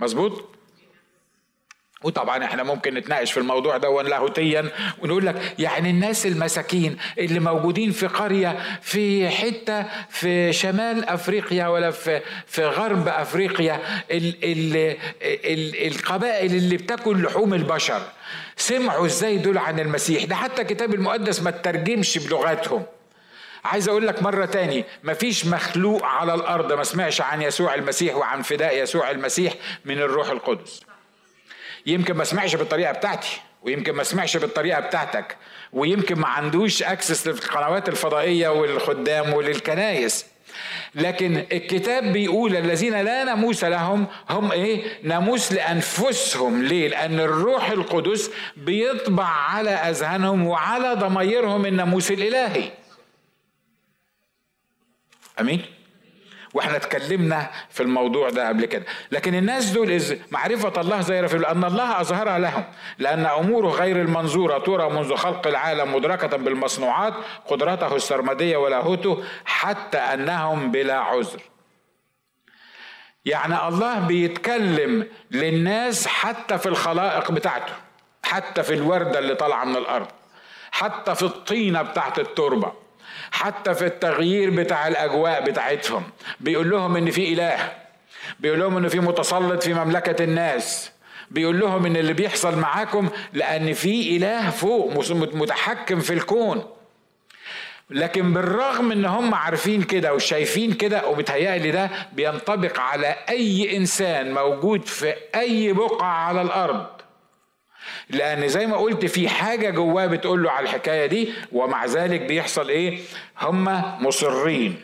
[0.00, 0.44] مظبوط؟
[2.02, 4.68] وطبعا إحنا ممكن نتناقش في الموضوع ده لاهوتيا
[5.02, 11.90] ونقول لك يعني الناس المساكين اللي موجودين في قرية في حتة في شمال أفريقيا ولا
[11.90, 18.02] في في غرب أفريقيا ال ال ال القبائل اللي بتاكل لحوم البشر.
[18.56, 22.82] سمعوا إزاي دول عن المسيح؟ ده حتى الكتاب المقدس ما ترجمش بلغاتهم.
[23.64, 28.42] عايز أقول لك مرة تاني مفيش مخلوق على الأرض ما سمعش عن يسوع المسيح وعن
[28.42, 30.80] فداء يسوع المسيح من الروح القدس.
[31.86, 35.36] يمكن ما سمعش بالطريقة بتاعتي ويمكن ما سمعش بالطريقة بتاعتك
[35.72, 40.26] ويمكن ما عندوش اكسس للقنوات الفضائية والخدام وللكنايس.
[40.94, 46.62] لكن الكتاب بيقول الذين لا ناموس لهم هم إيه؟ ناموس لأنفسهم.
[46.62, 52.70] ليه؟ لأن الروح القدس بيطبع على أذهانهم وعلى ضمايرهم الناموس الإلهي.
[55.40, 55.62] أمين؟
[56.54, 58.84] وإحنا اتكلمنا في الموضوع ده قبل كده.
[59.12, 62.64] لكن الناس دول معرفة الله زي في لأن الله أظهرها لهم
[62.98, 64.58] لأن أموره غير المنظورة.
[64.58, 67.14] ترى منذ خلق العالم مدركة بالمصنوعات
[67.46, 71.40] قدرته السرمدية ولاهوته حتى أنهم بلا عذر.
[73.24, 77.72] يعني الله بيتكلم للناس حتى في الخلائق بتاعته
[78.22, 80.06] حتى في الوردة اللي طالعة من الأرض
[80.72, 82.81] حتى في الطينة بتاعت التربة.
[83.32, 86.02] حتى في التغيير بتاع الأجواء بتاعتهم.
[86.40, 87.72] بيقول لهم إن في إله.
[88.40, 90.92] بيقول لهم ان في متسلط في مملكة الناس.
[91.30, 96.64] بيقول لهم إن اللي بيحصل معاكم لأن في إله فوق متحكم في الكون.
[97.90, 104.86] لكن بالرغم إن هم عارفين كده وشايفين كده وبتهيألي ده بينطبق على أي إنسان موجود
[104.86, 106.86] في أي بقعة على الأرض.
[108.12, 112.68] لأن زي ما قلت في حاجة جواه بتقول له على الحكاية دي ومع ذلك بيحصل
[112.68, 112.98] إيه؟
[113.40, 113.64] هم
[114.06, 114.80] مصرين.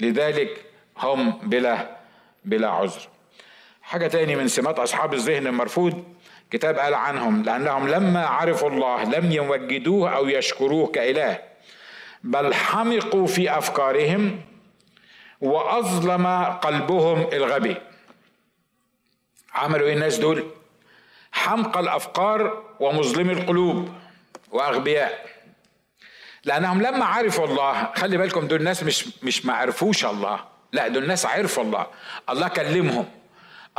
[0.00, 0.64] لذلك
[0.98, 1.96] هم بلا
[2.44, 3.00] بلا عذر.
[3.82, 6.04] حاجة تاني من سمات أصحاب الذهن المرفوض
[6.50, 11.38] كتاب قال عنهم لأنهم لما عرفوا الله لم يوجدوه أو يشكروه كإله
[12.24, 14.40] بل حمقوا في أفكارهم
[15.40, 17.76] وأظلم قلبهم الغبي.
[19.54, 20.44] عملوا إيه الناس دول؟
[21.44, 23.88] حمقى الافكار ومظلمي القلوب
[24.50, 25.26] وأغبياء.
[26.44, 30.40] لأنهم لما عرفوا الله خلي بالكم دول ناس مش مش ما عرفوش الله.
[30.72, 31.86] لا دول ناس عرفوا الله.
[32.30, 33.06] الله كلمهم.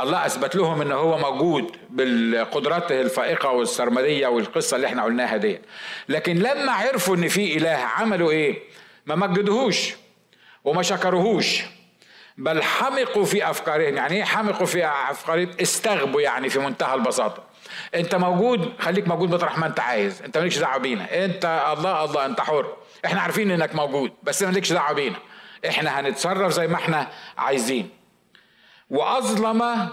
[0.00, 5.58] الله أثبت لهم إن هو موجود بالقدرات الفائقة والسرمدية والقصة اللي إحنا قلناها دي
[6.08, 8.58] لكن لما عرفوا إن في إله عملوا إيه؟
[9.06, 9.94] ما مجدوهوش
[10.64, 11.62] وما شكروهوش.
[12.38, 13.96] بل حمقوا في أفكارهم.
[13.96, 17.45] يعني إيه حمقوا في أفكارهم؟ استغبوا يعني في منتهى البساطة.
[17.94, 20.22] انت موجود خليك موجود مطرح ما انت عايز.
[20.22, 21.24] انت مالكش دعوة بينا.
[21.24, 22.76] انت الله الله انت حر.
[23.04, 25.16] إحنا عارفين انك موجود بس مالكش دعوة بينا.
[25.68, 27.90] إحنا هنتصرف زي ما إحنا عايزين.
[28.90, 29.88] وأظلم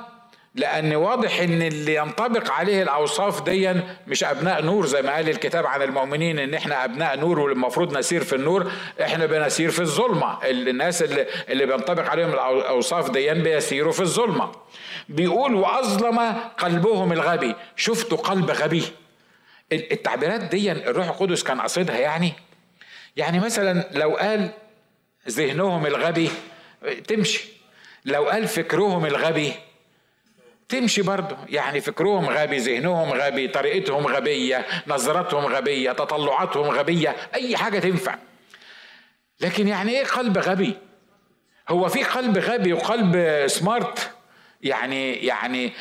[0.56, 3.74] لأن واضح إن اللي ينطبق عليه الأوصاف دي
[4.08, 8.24] مش أبناء نور زي ما قال الكتاب عن المؤمنين إن إحنا أبناء نور والمفروض نسير
[8.24, 10.46] في النور إحنا بنسير في الظلمة.
[10.46, 14.52] الناس اللي اللي بينطبق عليهم الأوصاف دي بيسيروا في الظلمة.
[15.10, 16.20] بيقول وأظلم
[16.58, 17.56] قلبهم الغبي.
[17.76, 18.84] شفتوا قلب غبي؟
[19.72, 22.34] التعبيرات دي الروح القدس كان قصدها يعني.
[23.16, 24.50] يعني مثلا لو قال
[25.30, 26.30] ذهنهم الغبي
[27.08, 27.44] تمشي.
[28.06, 29.54] لو قال فكرهم الغبي
[30.69, 31.38] تمشي برضه.
[31.49, 37.15] يعني فكرهم غبي ذهنهم غبي طريقتهم غبية نظراتهم غبية تطلعاتهم غبية.
[37.36, 38.15] أي حاجة تنفع.
[39.41, 40.78] لكن يعني إيه قلب غبي؟
[41.69, 44.10] هو في قلب غبي وقلب سمارت
[44.62, 45.73] يعني يعني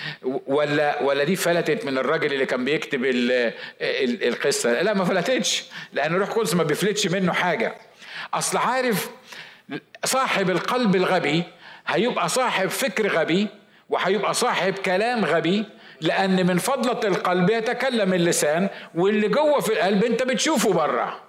[0.46, 3.00] ولا ولا دي فلتت من الراجل اللي كان بيكتب
[4.22, 5.64] القصة؟ لا ما فلتتش.
[5.92, 7.74] لأن روح قدس ما بيفلتش منه حاجة.
[8.34, 9.10] أصل عارف
[10.04, 11.42] صاحب القلب الغبي
[11.86, 13.48] هيبقى صاحب فكر غبي
[13.92, 15.64] وهيبقى صاحب كلام غبي
[16.00, 21.20] لأن من فضلة القلب يتكلم اللسان واللي جوه في القلب أنت بتشوفه بره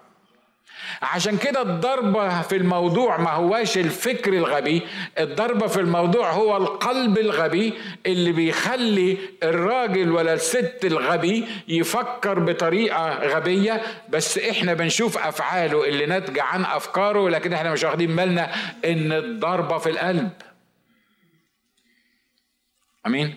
[1.02, 4.82] عشان كده الضربة في الموضوع ما هواش الفكر الغبي
[5.20, 7.74] الضربة في الموضوع هو القلب الغبي
[8.06, 13.82] اللي بيخلي الراجل ولا الست الغبي يفكر بطريقة غبية.
[14.10, 18.52] بس إحنا بنشوف أفعاله اللي ناتجة عن أفكاره لكن إحنا مش واخدين بالنا
[18.86, 20.30] إن الضربة في القلب
[23.06, 23.36] آمين.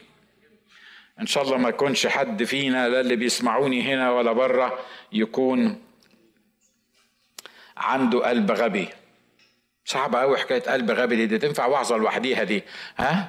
[1.21, 4.79] إن شاء الله ما يكونش حد فينا لا اللي بيسمعوني هنا ولا بره
[5.13, 5.83] يكون
[7.77, 8.89] عنده قلب غبي.
[9.85, 12.63] صعبة قوي حكاية قلب غبي دي, دي تنفع وعظة لوحديها دي
[12.99, 13.29] ها؟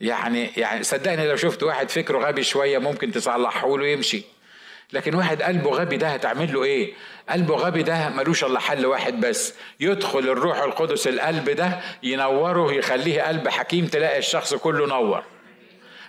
[0.00, 4.22] يعني يعني صدقني لو شفت واحد فكره غبي شوية ممكن تصلحه له يمشي
[4.92, 6.92] لكن واحد قلبه غبي ده هتعمل له إيه؟
[7.28, 13.22] قلبه غبي ده ملوش إلا حل واحد بس يدخل الروح القدس القلب ده ينوره يخليه
[13.22, 15.24] قلب حكيم تلاقي الشخص كله نور.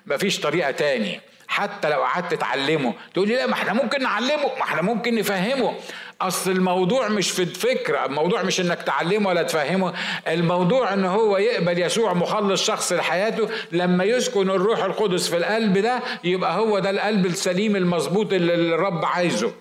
[0.09, 1.21] مفيش طريقة تاني.
[1.47, 5.75] حتى لو قعدت تعلمه تقول لي لا ما إحنا ممكن نعلمه ما إحنا ممكن نفهمه.
[6.21, 9.93] أصل الموضوع مش في الفكرة الموضوع مش إنك تعلمه ولا تفهمه.
[10.27, 15.99] الموضوع إن هو يقبل يسوع مخلص شخص لحياته لما يسكن الروح القدس في القلب ده
[16.23, 19.53] يبقى هو ده القلب السليم المظبوط اللي الرب عايزه.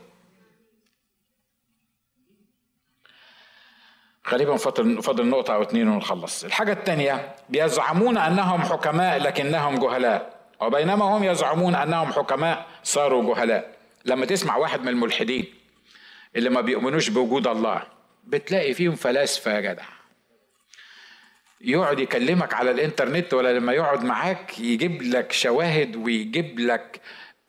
[4.30, 6.44] غالبا فاضل فاضل نقطة أو اتنين ونخلص.
[6.44, 13.77] الحاجة الثانية بيزعمون أنهم حكماء لكنهم جهلاء، وبينما هم يزعمون أنهم حكماء صاروا جهلاء.
[14.05, 15.44] لما تسمع واحد من الملحدين
[16.37, 17.83] اللي ما بيؤمنوش بوجود الله
[18.25, 19.85] بتلاقي فيهم فلاسفة يا جدع.
[21.61, 27.01] يقعد يكلمك على الإنترنت ولا لما يقعد معاك يجيب لك شواهد ويجيب لك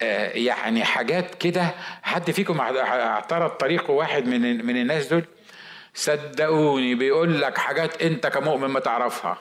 [0.02, 1.74] آه يعني حاجات كده.
[2.04, 5.26] حد فيكم اعترض طريقه واحد من من الناس دول؟
[5.94, 9.38] صدقوني بيقول لك حاجات انت كمؤمن ما تعرفها.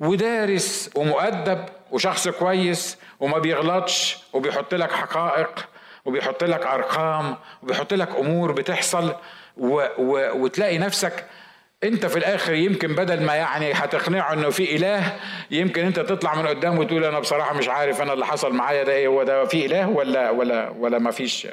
[0.00, 5.68] ودارس ومؤدب وشخص كويس وما بيغلطش وبيحط لك حقائق
[6.04, 9.14] وبيحط لك أرقام وبيحط لك أمور بتحصل
[9.56, 11.24] و و وتلاقي نفسك
[11.84, 15.16] انت في الآخر يمكن بدل ما يعني هتقنعه إنه في إله
[15.50, 18.92] يمكن انت تطلع من قدام وتقول أنا بصراحة مش عارف أنا اللي حصل معايا ده
[18.92, 21.46] إيه هو ده في إله ولا ولا ولا ما فيش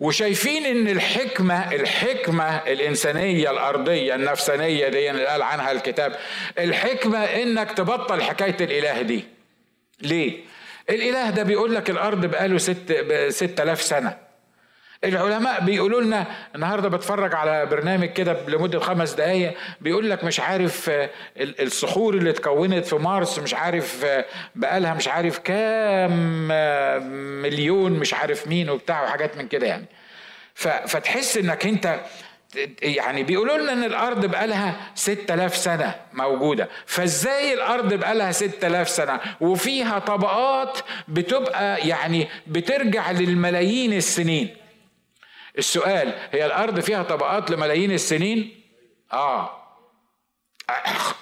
[0.00, 6.16] وشايفين إن الحكمة الحكمة الإنسانية الأرضية النفسانية دي اللي قال عنها الكتاب
[6.58, 9.24] الحكمة إنك تبطل حكاية الإله دي.
[10.02, 10.40] ليه؟
[10.90, 14.29] الإله ده بيقول لك الأرض بقاله ست ست آلاف سنة.
[15.04, 20.90] العلماء بيقولوا لنا النهارده بتفرج على برنامج كده لمدة خمس دقائق بيقول لك مش عارف
[21.36, 24.06] الصخور اللي اتكونت في مارس مش عارف
[24.54, 26.48] بقالها مش عارف كام
[27.42, 29.84] مليون مش عارف مين وبتاع وحاجات من كده يعني.
[30.54, 32.00] فتحس انك انت
[32.82, 36.68] يعني بيقولوا لنا ان الأرض بقالها 6000 سنة موجودة.
[36.86, 44.48] فازاي الأرض بقالها 6000 سنة؟ وفيها طبقات بتبقى يعني بترجع للملايين السنين.
[45.58, 48.60] السؤال هي الأرض فيها طبقات لملايين السنين؟
[49.12, 49.50] آه.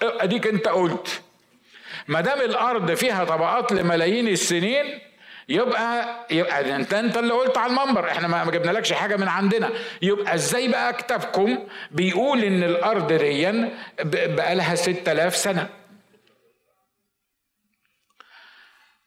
[0.02, 1.20] أديك أنت قلت
[2.08, 4.98] ما دام الأرض فيها طبقات لملايين السنين
[5.48, 9.70] يبقى يبقى أنت أنت اللي قلت على المنبر إحنا ما جبنالكش حاجة من عندنا.
[10.02, 11.58] يبقى إزاي بقى كتابكم
[11.90, 13.52] بيقول إن الأرض دي
[14.26, 15.68] بقى لها 6000 سنة؟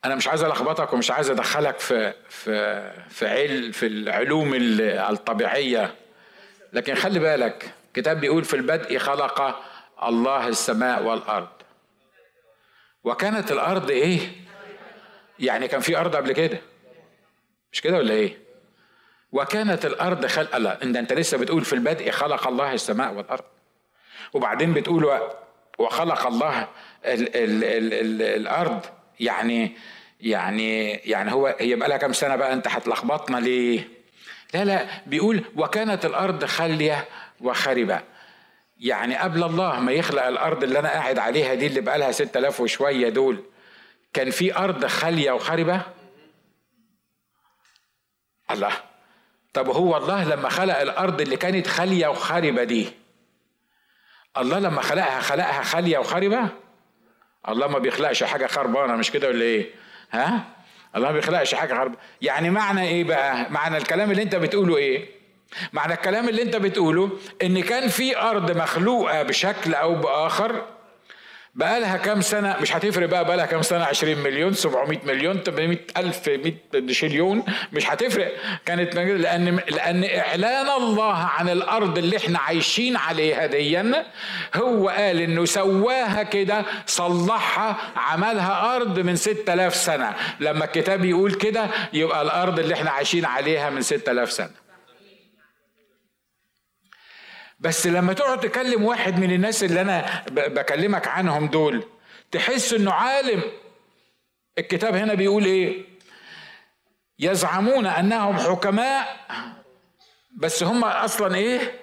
[0.06, 5.96] أنا مش عايز ألخبطك ومش عايز أدخلك في في في عل في العلوم الطبيعية.
[6.74, 9.60] لكن خلي بالك الكتاب بيقول في البدء خلق
[10.04, 11.48] الله السماء والأرض.
[13.04, 14.20] وكانت الأرض إيه؟
[15.40, 16.58] يعني كان في أرض قبل كده.
[17.72, 18.38] مش كده ولا إيه؟
[19.32, 23.44] وكانت الأرض خلق الله إن أنت لسه بتقول في البدء خلق الله السماء والأرض.
[24.34, 25.20] وبعدين بتقول
[25.80, 26.68] وخلق الله
[27.06, 28.86] ال ال ال ال الأرض.
[29.22, 29.72] يعني
[30.22, 33.88] يعني يعني هو هي بقى لها كام سنة بقى انت هتلخبطنا ليه؟
[34.54, 37.08] لا لا بيقول وكانت الأرض خالية
[37.42, 38.02] وخربه
[38.80, 42.60] يعني قبل الله ما يخلق الأرض اللي أنا قاعد عليها دي اللي بقى لها 6000
[42.62, 43.44] وشوية دول
[44.14, 45.82] كان في أرض خالية وخربه
[48.52, 48.72] الله.
[49.54, 52.90] طب هو الله لما خلق الأرض اللي كانت خالية وخربه دي
[54.38, 56.50] الله لما خلقها خلقها خالية وخربه
[57.50, 59.70] الله ما بيخلقش حاجة خربانة مش كده ولا إيه؟
[60.12, 60.44] ها؟
[60.96, 65.10] الله ما بيخلقش حاجة خربانه يعني معنى إيه بقى؟ معنى الكلام اللي أنت بتقوله إيه؟
[65.74, 67.10] معنى الكلام اللي أنت بتقوله
[67.44, 70.66] إن كان في أرض مخلوقة بشكل أو بآخر
[71.56, 75.38] بقى لها كام سنة؟ مش هتفرق بقى بقى لها كام سنة؟ 20 مليون 700 مليون
[75.44, 76.30] 800 ألف
[76.74, 78.32] 100 شليون مش هتفرق.
[78.66, 84.06] كانت لأن لأن إعلان الله عن الأرض اللي إحنا عايشين عليها ديا
[84.56, 90.14] هو قال إنه سواها كده صلحها عملها أرض من 6000 سنة.
[90.40, 94.61] لما الكتاب يقول كده يبقى الأرض اللي إحنا عايشين عليها من 6000 سنة.
[97.62, 101.84] بس لما تقعد تكلم واحد من الناس اللي أنا بكلمك عنهم دول
[102.32, 103.42] تحس إنه عالم.
[104.58, 105.86] الكتاب هنا بيقول إيه؟
[107.20, 109.18] يزعمون أنهم حكماء
[110.38, 111.80] بس هم أصلا إيه؟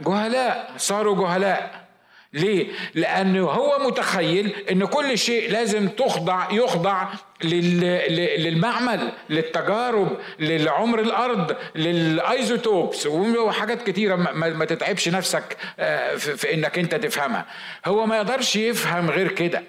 [0.00, 1.88] جهلاء صاروا جهلاء.
[2.32, 7.08] ليه؟ لأنه هو متخيل إن كل شيء لازم تخضع يخضع
[7.44, 17.46] للمعمل للتجارب للعمر الأرض للأيزوتوبس وحاجات كتيرة ما تتعبش نفسك آه، في إنك أنت تفهمها.
[17.86, 19.62] هو ما يقدرش يفهم غير كده.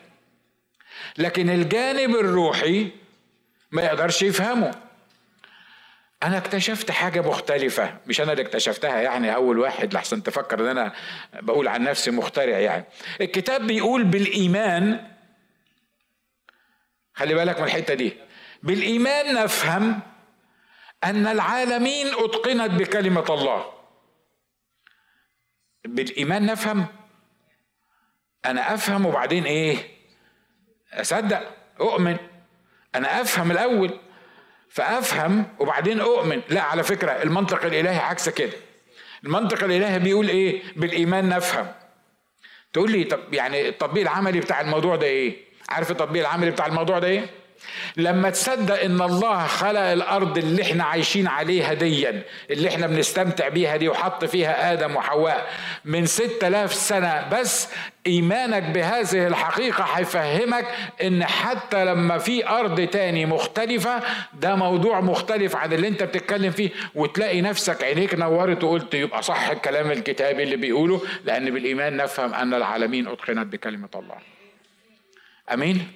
[1.18, 2.88] لكن الجانب الروحي
[3.72, 4.90] ما يقدرش يفهمه.
[6.24, 7.97] أنا اكتشفت حاجة مختلفة.
[8.07, 10.93] مش أنا اللي اكتشفتها يعني أول واحد لحسن تفكر إن أنا
[11.34, 12.86] بقول عن نفسي مخترع يعني.
[13.22, 15.07] الكتاب بيقول بالإيمان
[17.13, 18.13] خلي بالك من الحتة دي.
[18.63, 19.99] بالإيمان نفهم
[21.03, 23.65] أن العالمين أتقنت بكلمة الله.
[25.86, 26.86] بالإيمان نفهم
[28.45, 29.78] أنا أفهم وبعدين إيه؟
[30.93, 32.17] أصدق أؤمن.
[32.95, 33.99] أنا أفهم الأول.
[34.72, 36.41] فأفهم وبعدين أؤمن.
[36.49, 38.53] لا على فكرة المنطق الإلهي عكس كده.
[39.24, 41.67] المنطق الإلهي بيقول إيه؟ بالإيمان نفهم.
[42.74, 45.38] تقول لي طب يعني التطبيق العملي بتاع الموضوع ده إيه؟
[45.69, 47.26] عارف التطبيق العملي بتاع الموضوع ده إيه؟
[47.97, 53.78] لما تصدق إن الله خلق الأرض اللي إحنا عايشين عليها ديا اللي إحنا بنستمتع بيها
[53.78, 55.49] دي وحط فيها آدم وحواء
[55.86, 57.68] من ستة آلاف سنة بس
[58.07, 60.66] إيمانك بهذه الحقيقة هيفهمك
[61.03, 63.99] إن حتى لما في أرض تاني مختلفة
[64.34, 69.49] ده موضوع مختلف عن اللي أنت بتتكلم فيه وتلاقي نفسك عينيك نورت وقلت يبقى صح
[69.49, 74.16] الكلام الكتابي اللي بيقوله لأن بالإيمان نفهم أن العالمين أتقنت بكلمة الله.
[75.53, 75.88] آمين؟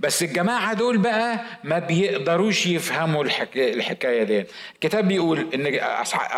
[0.00, 3.24] بس الجماعة دول بقى ما بيقدروش يفهموا
[3.56, 5.78] الحكاية, دي الكتاب بيقول إن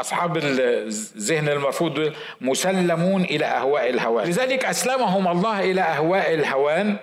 [0.00, 4.28] أصحاب الذهن المرفوض مسلمون إلى أهواء الهوان.
[4.28, 6.96] لذلك أسلمهم الله إلى أهواء الهوان.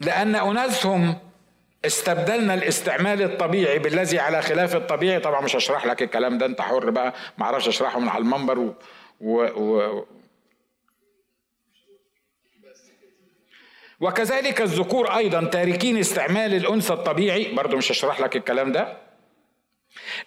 [0.00, 1.18] لأن أناسهم
[1.84, 5.20] استبدلنا الاستعمال الطبيعي بالذي على خلاف الطبيعي.
[5.20, 8.58] طبعا مش هشرح لك الكلام ده أنت حر بقى ما أعرفش أشرحه من على المنبر
[8.58, 8.74] و,
[9.20, 9.46] و...
[9.56, 10.06] و...
[14.00, 17.54] وكذلك الذكور أيضا تاركين استعمال الأنثى الطبيعي.
[17.54, 18.98] برضو مش هشرح لك الكلام ده.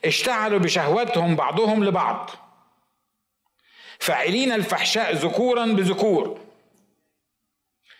[0.06, 2.30] اشتعلوا بشهوتهم بعضهم لبعض.
[4.00, 6.42] فاعلين الفحشاء ذكورا بذكور.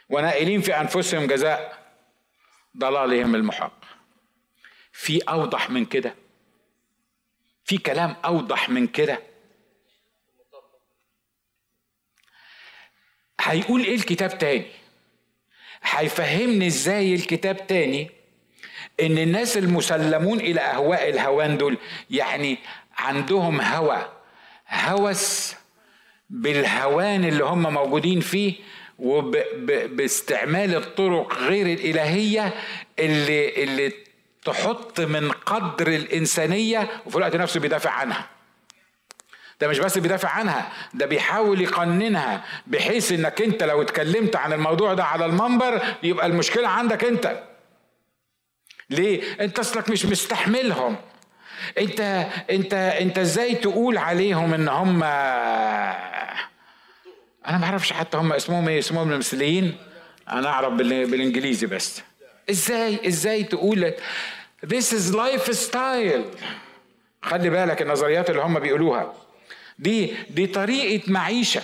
[0.10, 1.84] ونائلين في أنفسهم جزاء
[2.78, 3.74] ضلالهم المحق.
[4.92, 6.16] في أوضح من كده.
[7.66, 9.22] في كلام أوضح من كده.
[13.42, 14.83] هيقول إيه الكتاب تاني؟
[15.84, 18.10] هيفهمني إزاي الكتاب تاني
[19.02, 21.78] إن الناس المسلمون إلى أهواء الهوان دول
[22.10, 22.58] يعني
[22.98, 24.06] عندهم هوى
[24.70, 25.56] هوس
[26.30, 28.54] بالهوان اللي هم موجودين فيه
[29.00, 32.54] وباستعمال الطرق غير الإلهية
[33.00, 33.92] اللي اللي
[34.46, 38.28] تحط من قدر الإنسانية وفي الوقت نفسه بيدافع عنها.
[39.64, 44.94] ده مش بس بيدافع عنها ده بيحاول يقننها بحيث إنك أنت لو اتكلمت عن الموضوع
[44.94, 47.44] ده على المنبر يبقى المشكلة عندك أنت.
[48.90, 50.96] ليه؟ أنت أصلك مش مستحملهم.
[51.78, 52.00] أنت
[52.50, 55.98] أنت أنت إزاي تقول عليهم إن هم أنا
[57.58, 59.78] ما أعرفش حتى هم اسمهم إيه اسمهم المثليين؟
[60.30, 62.02] أنا أعرف بالإنجليزي بس.
[62.50, 63.94] إزاي إزاي تقول
[64.66, 66.38] this is life style
[67.22, 69.14] خلي بالك النظريات اللي هم بيقولوها.
[69.80, 71.62] دي دي طريقة معيشة.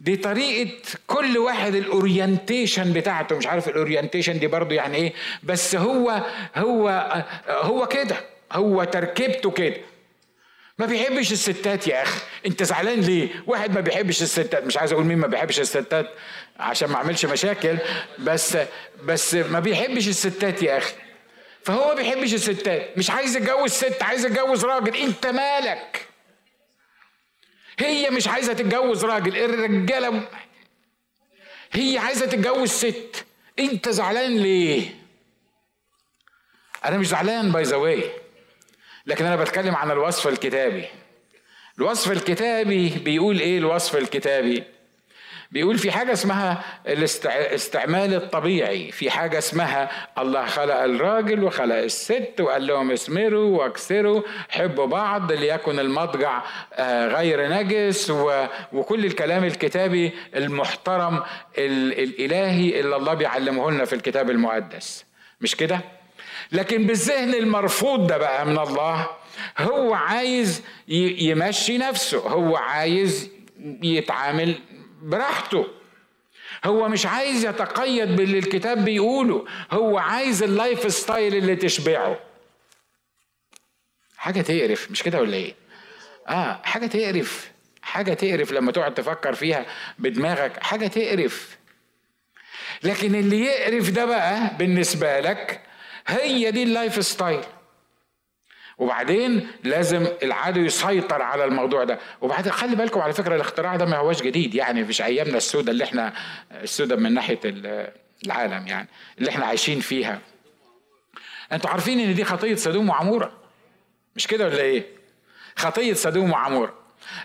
[0.00, 0.70] دي طريقة
[1.06, 3.36] كل واحد ال orientation بتاعته.
[3.36, 5.12] مش عارف ال orientation دي برضو يعني إيه
[5.42, 6.22] بس هو
[6.56, 6.88] هو
[7.48, 8.16] هو كده.
[8.52, 9.76] هو تركيبته كده.
[10.78, 12.20] ما بيحبش الستات يا أخي.
[12.46, 14.64] أنت زعلان ليه؟ واحد ما بيحبش الستات.
[14.64, 16.06] مش عايز أقول مين ما بيحبش الستات
[16.58, 17.76] عشان ما أعملش مشاكل
[18.18, 18.56] بس
[19.04, 20.94] بس ما بيحبش الستات يا أخي.
[21.64, 22.98] فهو ما بيحبش الستات.
[22.98, 24.96] مش عايز يتجوز ست عايز يتجوز راجل.
[24.96, 26.06] أنت مالك؟
[27.78, 30.28] هي مش عايزة تتجوز راجل الرجالة
[31.72, 33.24] هي عايزة تتجوز ست.
[33.58, 34.94] انت زعلان ليه؟
[36.84, 38.02] أنا مش زعلان باي ذا
[39.06, 40.84] لكن أنا بتكلم عن الوصف الكتابي.
[41.78, 44.64] الوصف الكتابي بيقول إيه؟ الوصف الكتابي
[45.50, 52.66] بيقول في حاجة اسمها الاستعمال الطبيعي في حاجة اسمها الله خلق الراجل وخلق الست وقال
[52.66, 56.42] لهم اسمروا واكسروا حبوا بعض ليكن المضجع
[56.74, 58.10] آه، غير نجس
[58.72, 61.22] وكل الكلام الكتابي المحترم
[61.58, 65.04] الإلهي اللي الله بيعلمه لنا في الكتاب المقدس
[65.40, 65.80] مش كده؟
[66.52, 69.06] لكن بالذهن المرفوض ده بقى من الله
[69.58, 73.30] هو عايز يمشي نفسه هو عايز
[73.82, 74.54] يتعامل
[75.06, 75.66] براحته.
[76.64, 82.20] هو مش عايز يتقيد باللي الكتاب بيقوله هو عايز ال life style اللي تشبعه.
[84.16, 85.54] حاجة تقرف مش كده ولا إيه؟
[86.28, 87.50] آه حاجة تقرف
[87.82, 89.66] حاجة تقرف لما تقعد تفكر فيها
[89.98, 91.56] بدماغك حاجة تقرف.
[92.82, 95.62] لكن اللي يقرف ده بقى بالنسبة لك
[96.06, 97.44] هي دي ال life style.
[98.78, 101.98] وبعدين لازم العدو يسيطر على الموضوع ده.
[102.20, 105.84] وبعدين خلي بالكم على فكرة الاختراع ده ما هوش جديد يعني مش أيامنا السوداء اللي
[105.84, 106.12] إحنا
[106.62, 107.40] السوداء من ناحية
[108.26, 110.20] العالم يعني اللي إحنا عايشين فيها.
[111.52, 113.32] أنتوا عارفين إن دي خطية سدوم وعمورة؟
[114.16, 114.86] مش كده ولا إيه؟
[115.56, 116.74] خطية سدوم وعمورة.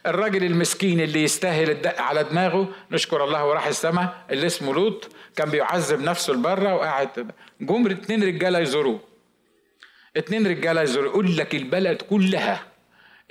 [0.05, 5.49] الراجل المسكين اللي يستاهل الدق على دماغه نشكر الله وراح السماء اللي اسمه لوط كان
[5.49, 7.31] بيعذب نفسه لبره وقاعد
[7.61, 8.99] جم اتنين رجالة يزوروه.
[10.17, 12.63] اتنين رجالة يزوروه يقول لك البلد كلها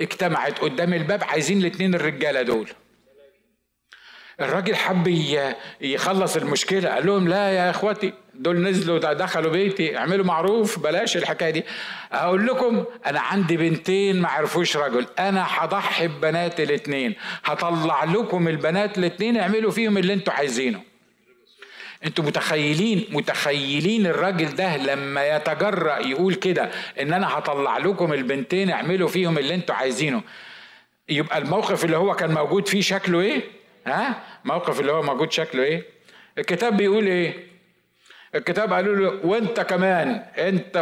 [0.01, 2.71] اجتمعت قدام الباب عايزين الاتنين الرجالة دول.
[4.41, 5.07] الراجل حب
[5.81, 11.51] يخلص المشكلة قال لهم لا يا إخواتي دول نزلوا دخلوا بيتي اعملوا معروف بلاش الحكاية
[11.51, 11.65] دي.
[12.13, 17.15] أقول لكم أنا عندي بنتين ما عرفوش رجل أنا هضحي ببنات الاتنين
[17.45, 20.90] هطلع لكم البنات الاتنين اعملوا فيهم اللي أنتوا عايزينه.
[22.05, 26.71] أنتوا متخيلين متخيلين الراجل ده لما يتجرأ يقول كده
[27.01, 30.23] إن أنا هطلع لكم البنتين اعملوا فيهم اللي أنتوا عايزينه.
[31.09, 33.43] يبقى الموقف اللي هو كان موجود فيه شكله إيه؟
[33.87, 35.83] ها؟ موقف اللي هو موجود شكله إيه؟
[36.39, 37.51] الكتاب بيقول إيه؟
[38.35, 40.77] الكتاب قالوا له وأنت كمان أنت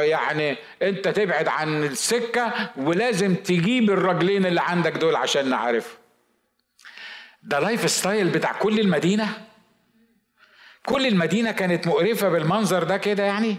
[0.00, 5.98] يعني أنت تبعد عن السكة ولازم تجيب الرجلين اللي عندك دول عشان نعرف
[7.42, 9.28] ده lifestyle بتاع كل المدينة؟
[10.86, 13.56] كل المدينة كانت مقرفة بالمنظر ده كده يعني؟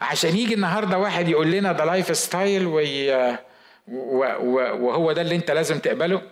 [0.00, 2.66] عشان يجي النهارده واحد يقول لنا ده lifestyle
[3.86, 6.22] وهو ده اللي انت لازم تقبله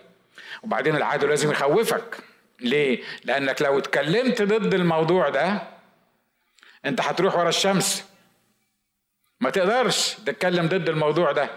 [0.63, 2.17] وبعدين العدو لازم يخوفك.
[2.59, 5.61] ليه؟ لأنك لو اتكلمت ضد الموضوع ده
[6.85, 8.05] انت هتروح ورا الشمس.
[9.39, 11.49] ما تقدرش تتكلم ضد الموضوع ده.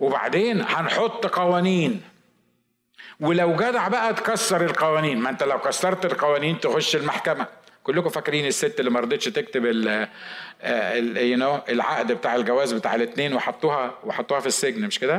[0.00, 2.02] وبعدين هنحط قوانين.
[3.20, 5.18] ولو جدع بقى تكسر القوانين.
[5.18, 7.46] ما انت لو كسرت القوانين تخش المحكمة.
[7.86, 13.34] كلكم فاكرين الست اللي ما رضتش تكتب ال you know العقد بتاع الجواز بتاع الاثنين
[13.34, 15.14] وحطوها وحطوها في السجن مش كده؟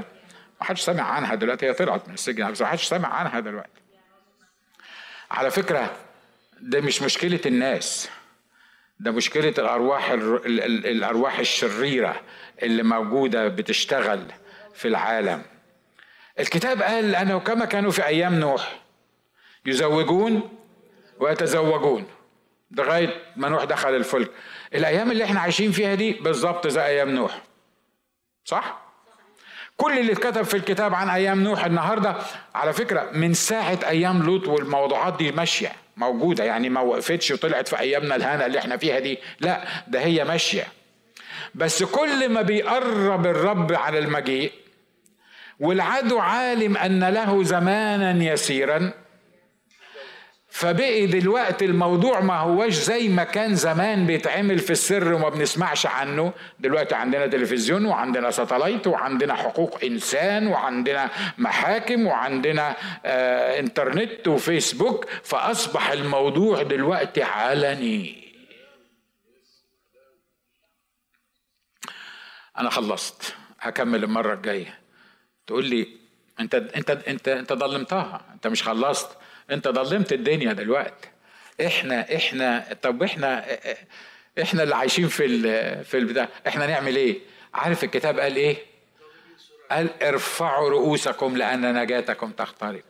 [0.60, 3.82] ما حدش سامع عنها دلوقتي هي طلعت من السجن بس ما حدش سامع عنها دلوقتي.
[5.32, 5.96] على فكرة
[6.62, 8.10] ده مش مشكلة الناس
[9.00, 12.22] ده مشكلة الأرواح الأرواح الشريرة
[12.64, 14.24] اللي موجودة بتشتغل
[14.74, 15.42] في العالم.
[16.40, 18.80] الكتاب قال أنه كما كانوا في أيام نوح
[19.66, 20.50] يزوجون
[21.20, 22.08] ويتزوجون.
[22.72, 24.32] لغاية ما نوح دخل الفلك.
[24.76, 27.42] الأيام اللي إحنا عايشين فيها دي بالظبط زي أيام نوح.
[28.46, 28.82] صح؟
[29.78, 32.16] كل اللي اتكتب في الكتاب عن أيام نوح النهارده
[32.56, 36.44] على فكرة من ساعة أيام لوط والموضوعات دي ماشية موجودة.
[36.44, 39.20] يعني ما وقفتش وطلعت في أيامنا الهنا اللي إحنا فيها دي.
[39.40, 40.68] لا ده هي ماشية.
[41.56, 44.52] بس كل ما بيقرب الرب على المجيء
[45.60, 48.92] والعدو عالم أن له زمانا يسيرا
[50.58, 56.34] فبقي دلوقتي الموضوع ما هوش زي ما كان زمان بيتعمل في السر وما بنسمعش عنه.
[56.60, 65.90] دلوقتي عندنا تلفزيون وعندنا ساتلايت وعندنا حقوق إنسان وعندنا محاكم وعندنا آه إنترنت وفيسبوك فأصبح
[65.92, 68.34] الموضوع دلوقتي علني.
[72.58, 73.36] أنا خلصت.
[73.60, 74.80] هكمل المرة الجاية.
[75.48, 75.88] تقول لي
[76.40, 79.18] أنت أنت أنت أنت ضلمتها أنت مش خلصت.
[79.52, 81.08] انت ضلمت الدنيا دلوقتي.
[81.66, 83.46] إحنا إحنا طب إحنا
[84.42, 86.28] إحنا اللي عايشين في في البتاع.
[86.48, 87.20] إحنا نعمل إيه؟
[87.54, 88.58] عارف الكتاب قال إيه؟
[89.72, 92.82] قال ارفعوا رؤوسكم لأن نجاتكم تقترب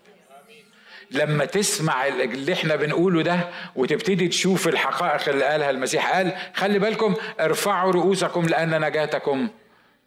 [1.11, 3.39] لما تسمع اللي إحنا بنقوله ده
[3.75, 9.47] وتبتدي تشوف الحقائق اللي قالها المسيح قال خلي بالكم ارفعوا رؤوسكم لأن نجاتكم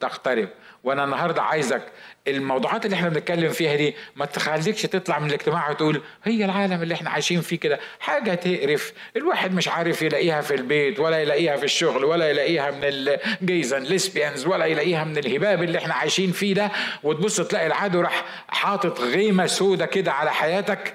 [0.01, 0.48] تقترب
[0.85, 1.83] وأنا النهارده عايزك
[2.28, 6.95] الموضوعات اللي إحنا بنتكلم فيها دي ما تخليكش تطلع من الاجتماع وتقول هي العالم اللي
[6.95, 7.81] إحنا عايشين فيه كده.
[8.01, 12.81] حاجة تقرف الواحد مش عارف يلاقيها في البيت ولا يلاقيها في الشغل ولا يلاقيها من
[12.85, 16.70] الجيزن ليسبيانز ولا يلاقيها من الهباب اللي إحنا عايشين فيه ده.
[17.03, 20.95] وتبص تلاقي العدو راح حاطط غيمة سودة كده على حياتك.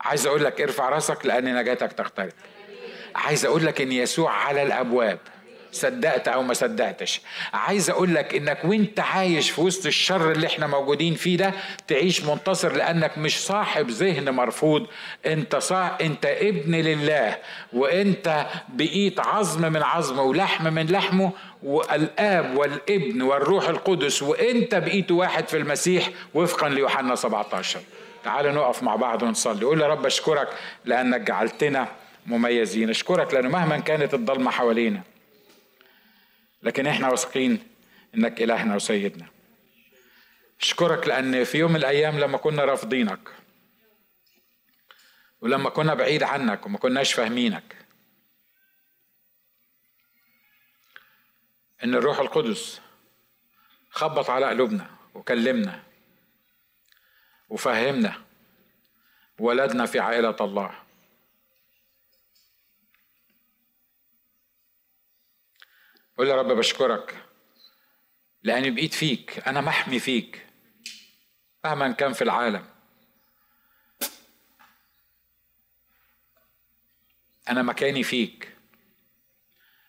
[0.00, 2.32] عايز أقول لك ارفع راسك لأن نجاتك تقترب
[3.14, 5.18] عايز أقول لك إن يسوع على الأبواب.
[5.74, 7.20] صدقت أو ما صدقتش.
[7.52, 11.52] عايز أقول لك إنك وأنت عايش في وسط الشر اللي إحنا موجودين فيه ده
[11.88, 14.86] تعيش منتصر لأنك مش صاحب ذهن مرفوض.
[15.26, 17.36] أنت صاح أنت ابن لله
[17.72, 25.48] وأنت بقيت عظم من عظمه ولحم من لحمه والآب والابن والروح القدس وأنت بقيت واحد
[25.48, 27.80] في المسيح وفقا ليوحنا 17
[28.24, 29.64] تعالوا نقف مع بعض ونصلي.
[29.64, 30.48] قول يا رب أشكرك
[30.84, 31.88] لأنك جعلتنا
[32.26, 32.90] مميزين.
[32.90, 35.00] أشكرك لأنه مهما كانت الضلمة حوالينا
[36.64, 37.68] لكن إحنا واثقين
[38.14, 39.26] انك إلهنا وسيدنا.
[40.60, 43.28] اشكرك لأن في يوم من الأيام لما كنا رافضينك
[45.40, 47.76] ولما كنا بعيد عنك وما كناش فاهمينك
[51.84, 52.80] إن الروح القدس
[53.90, 55.82] خبط على قلوبنا وكلمنا
[57.48, 58.22] وفهمنا
[59.38, 60.83] ولدنا في عائلة الله.
[66.18, 67.24] قول يا رب بشكرك
[68.42, 70.46] لأني بقيت فيك أنا محمي فيك
[71.64, 72.66] مهما كان في العالم.
[77.48, 78.56] أنا مكاني فيك.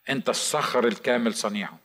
[0.10, 1.80] أنت الصخر الكامل صنيعه.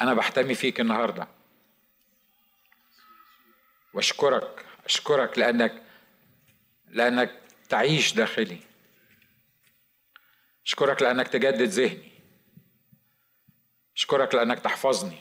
[0.00, 1.28] أنا بحتمي فيك النهارده.
[3.94, 5.82] وأشكرك أشكرك لأنك
[6.86, 8.60] لأنك تعيش داخلي.
[10.68, 12.12] أشكرك لأنك تجدد ذهني.
[13.96, 15.18] أشكرك لأنك تحفظني.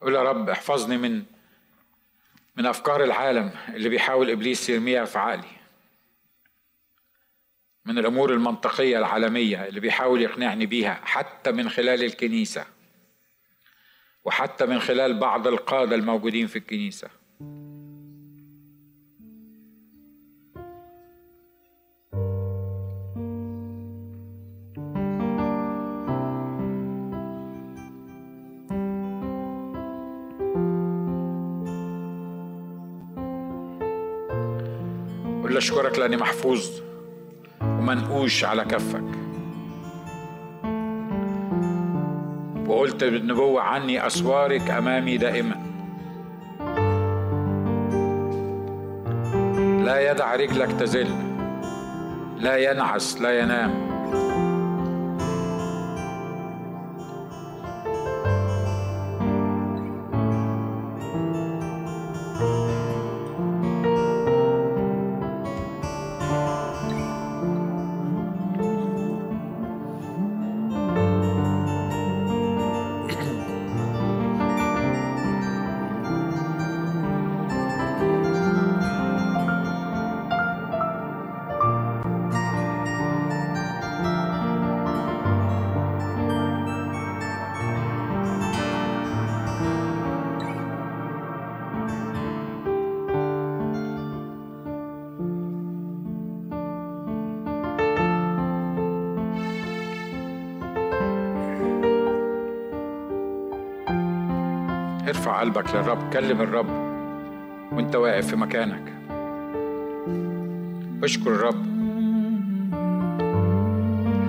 [0.00, 1.24] قول يا رب احفظني من
[2.56, 5.56] من أفكار العالم اللي بيحاول إبليس يرميها في عقلي.
[7.84, 12.66] من الأمور المنطقية العالمية اللي بيحاول يقنعني بيها حتى من خلال الكنيسة.
[14.24, 17.23] وحتى من خلال بعض القادة الموجودين في الكنيسة.
[35.74, 36.66] قل أشكرك لأني محفوظ
[37.62, 39.04] ومنقوش على كفك.
[42.66, 45.54] وقلت بالنبوة عني أسوارك أمامي دائما.
[49.84, 51.08] لا يدع رجلك تزل
[52.38, 53.93] لا ينعس لا ينام.
[105.24, 106.66] ارفع قلبك للرب كلم الرب
[107.72, 108.92] وانت واقف في مكانك.
[111.04, 111.64] اشكر الرب.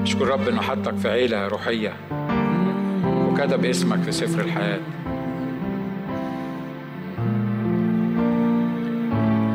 [0.03, 1.93] اشكر الرب انه حطك في عيلة روحية
[3.05, 4.79] وكتب اسمك في سفر الحياة.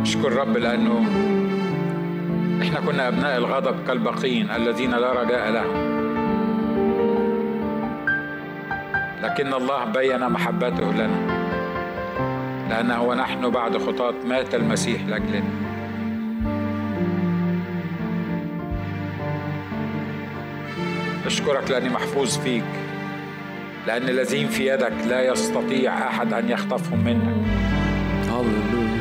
[0.02, 1.00] اشكر الرب لأنه
[2.62, 5.89] إحنا كنا أبناء الغضب كالبقين الذين لا رجاء لهم.
[9.40, 11.40] لكن الله بين محبته لنا.
[12.70, 15.44] لأنه ونحن بعد خطاة مات المسيح لأجلنا.
[21.26, 22.64] أشكرك لأني محفوظ فيك.
[23.86, 27.34] لأن الذين في يدك لا يستطيع أحد أن يخطفهم منك.
[28.28, 28.99] هللويا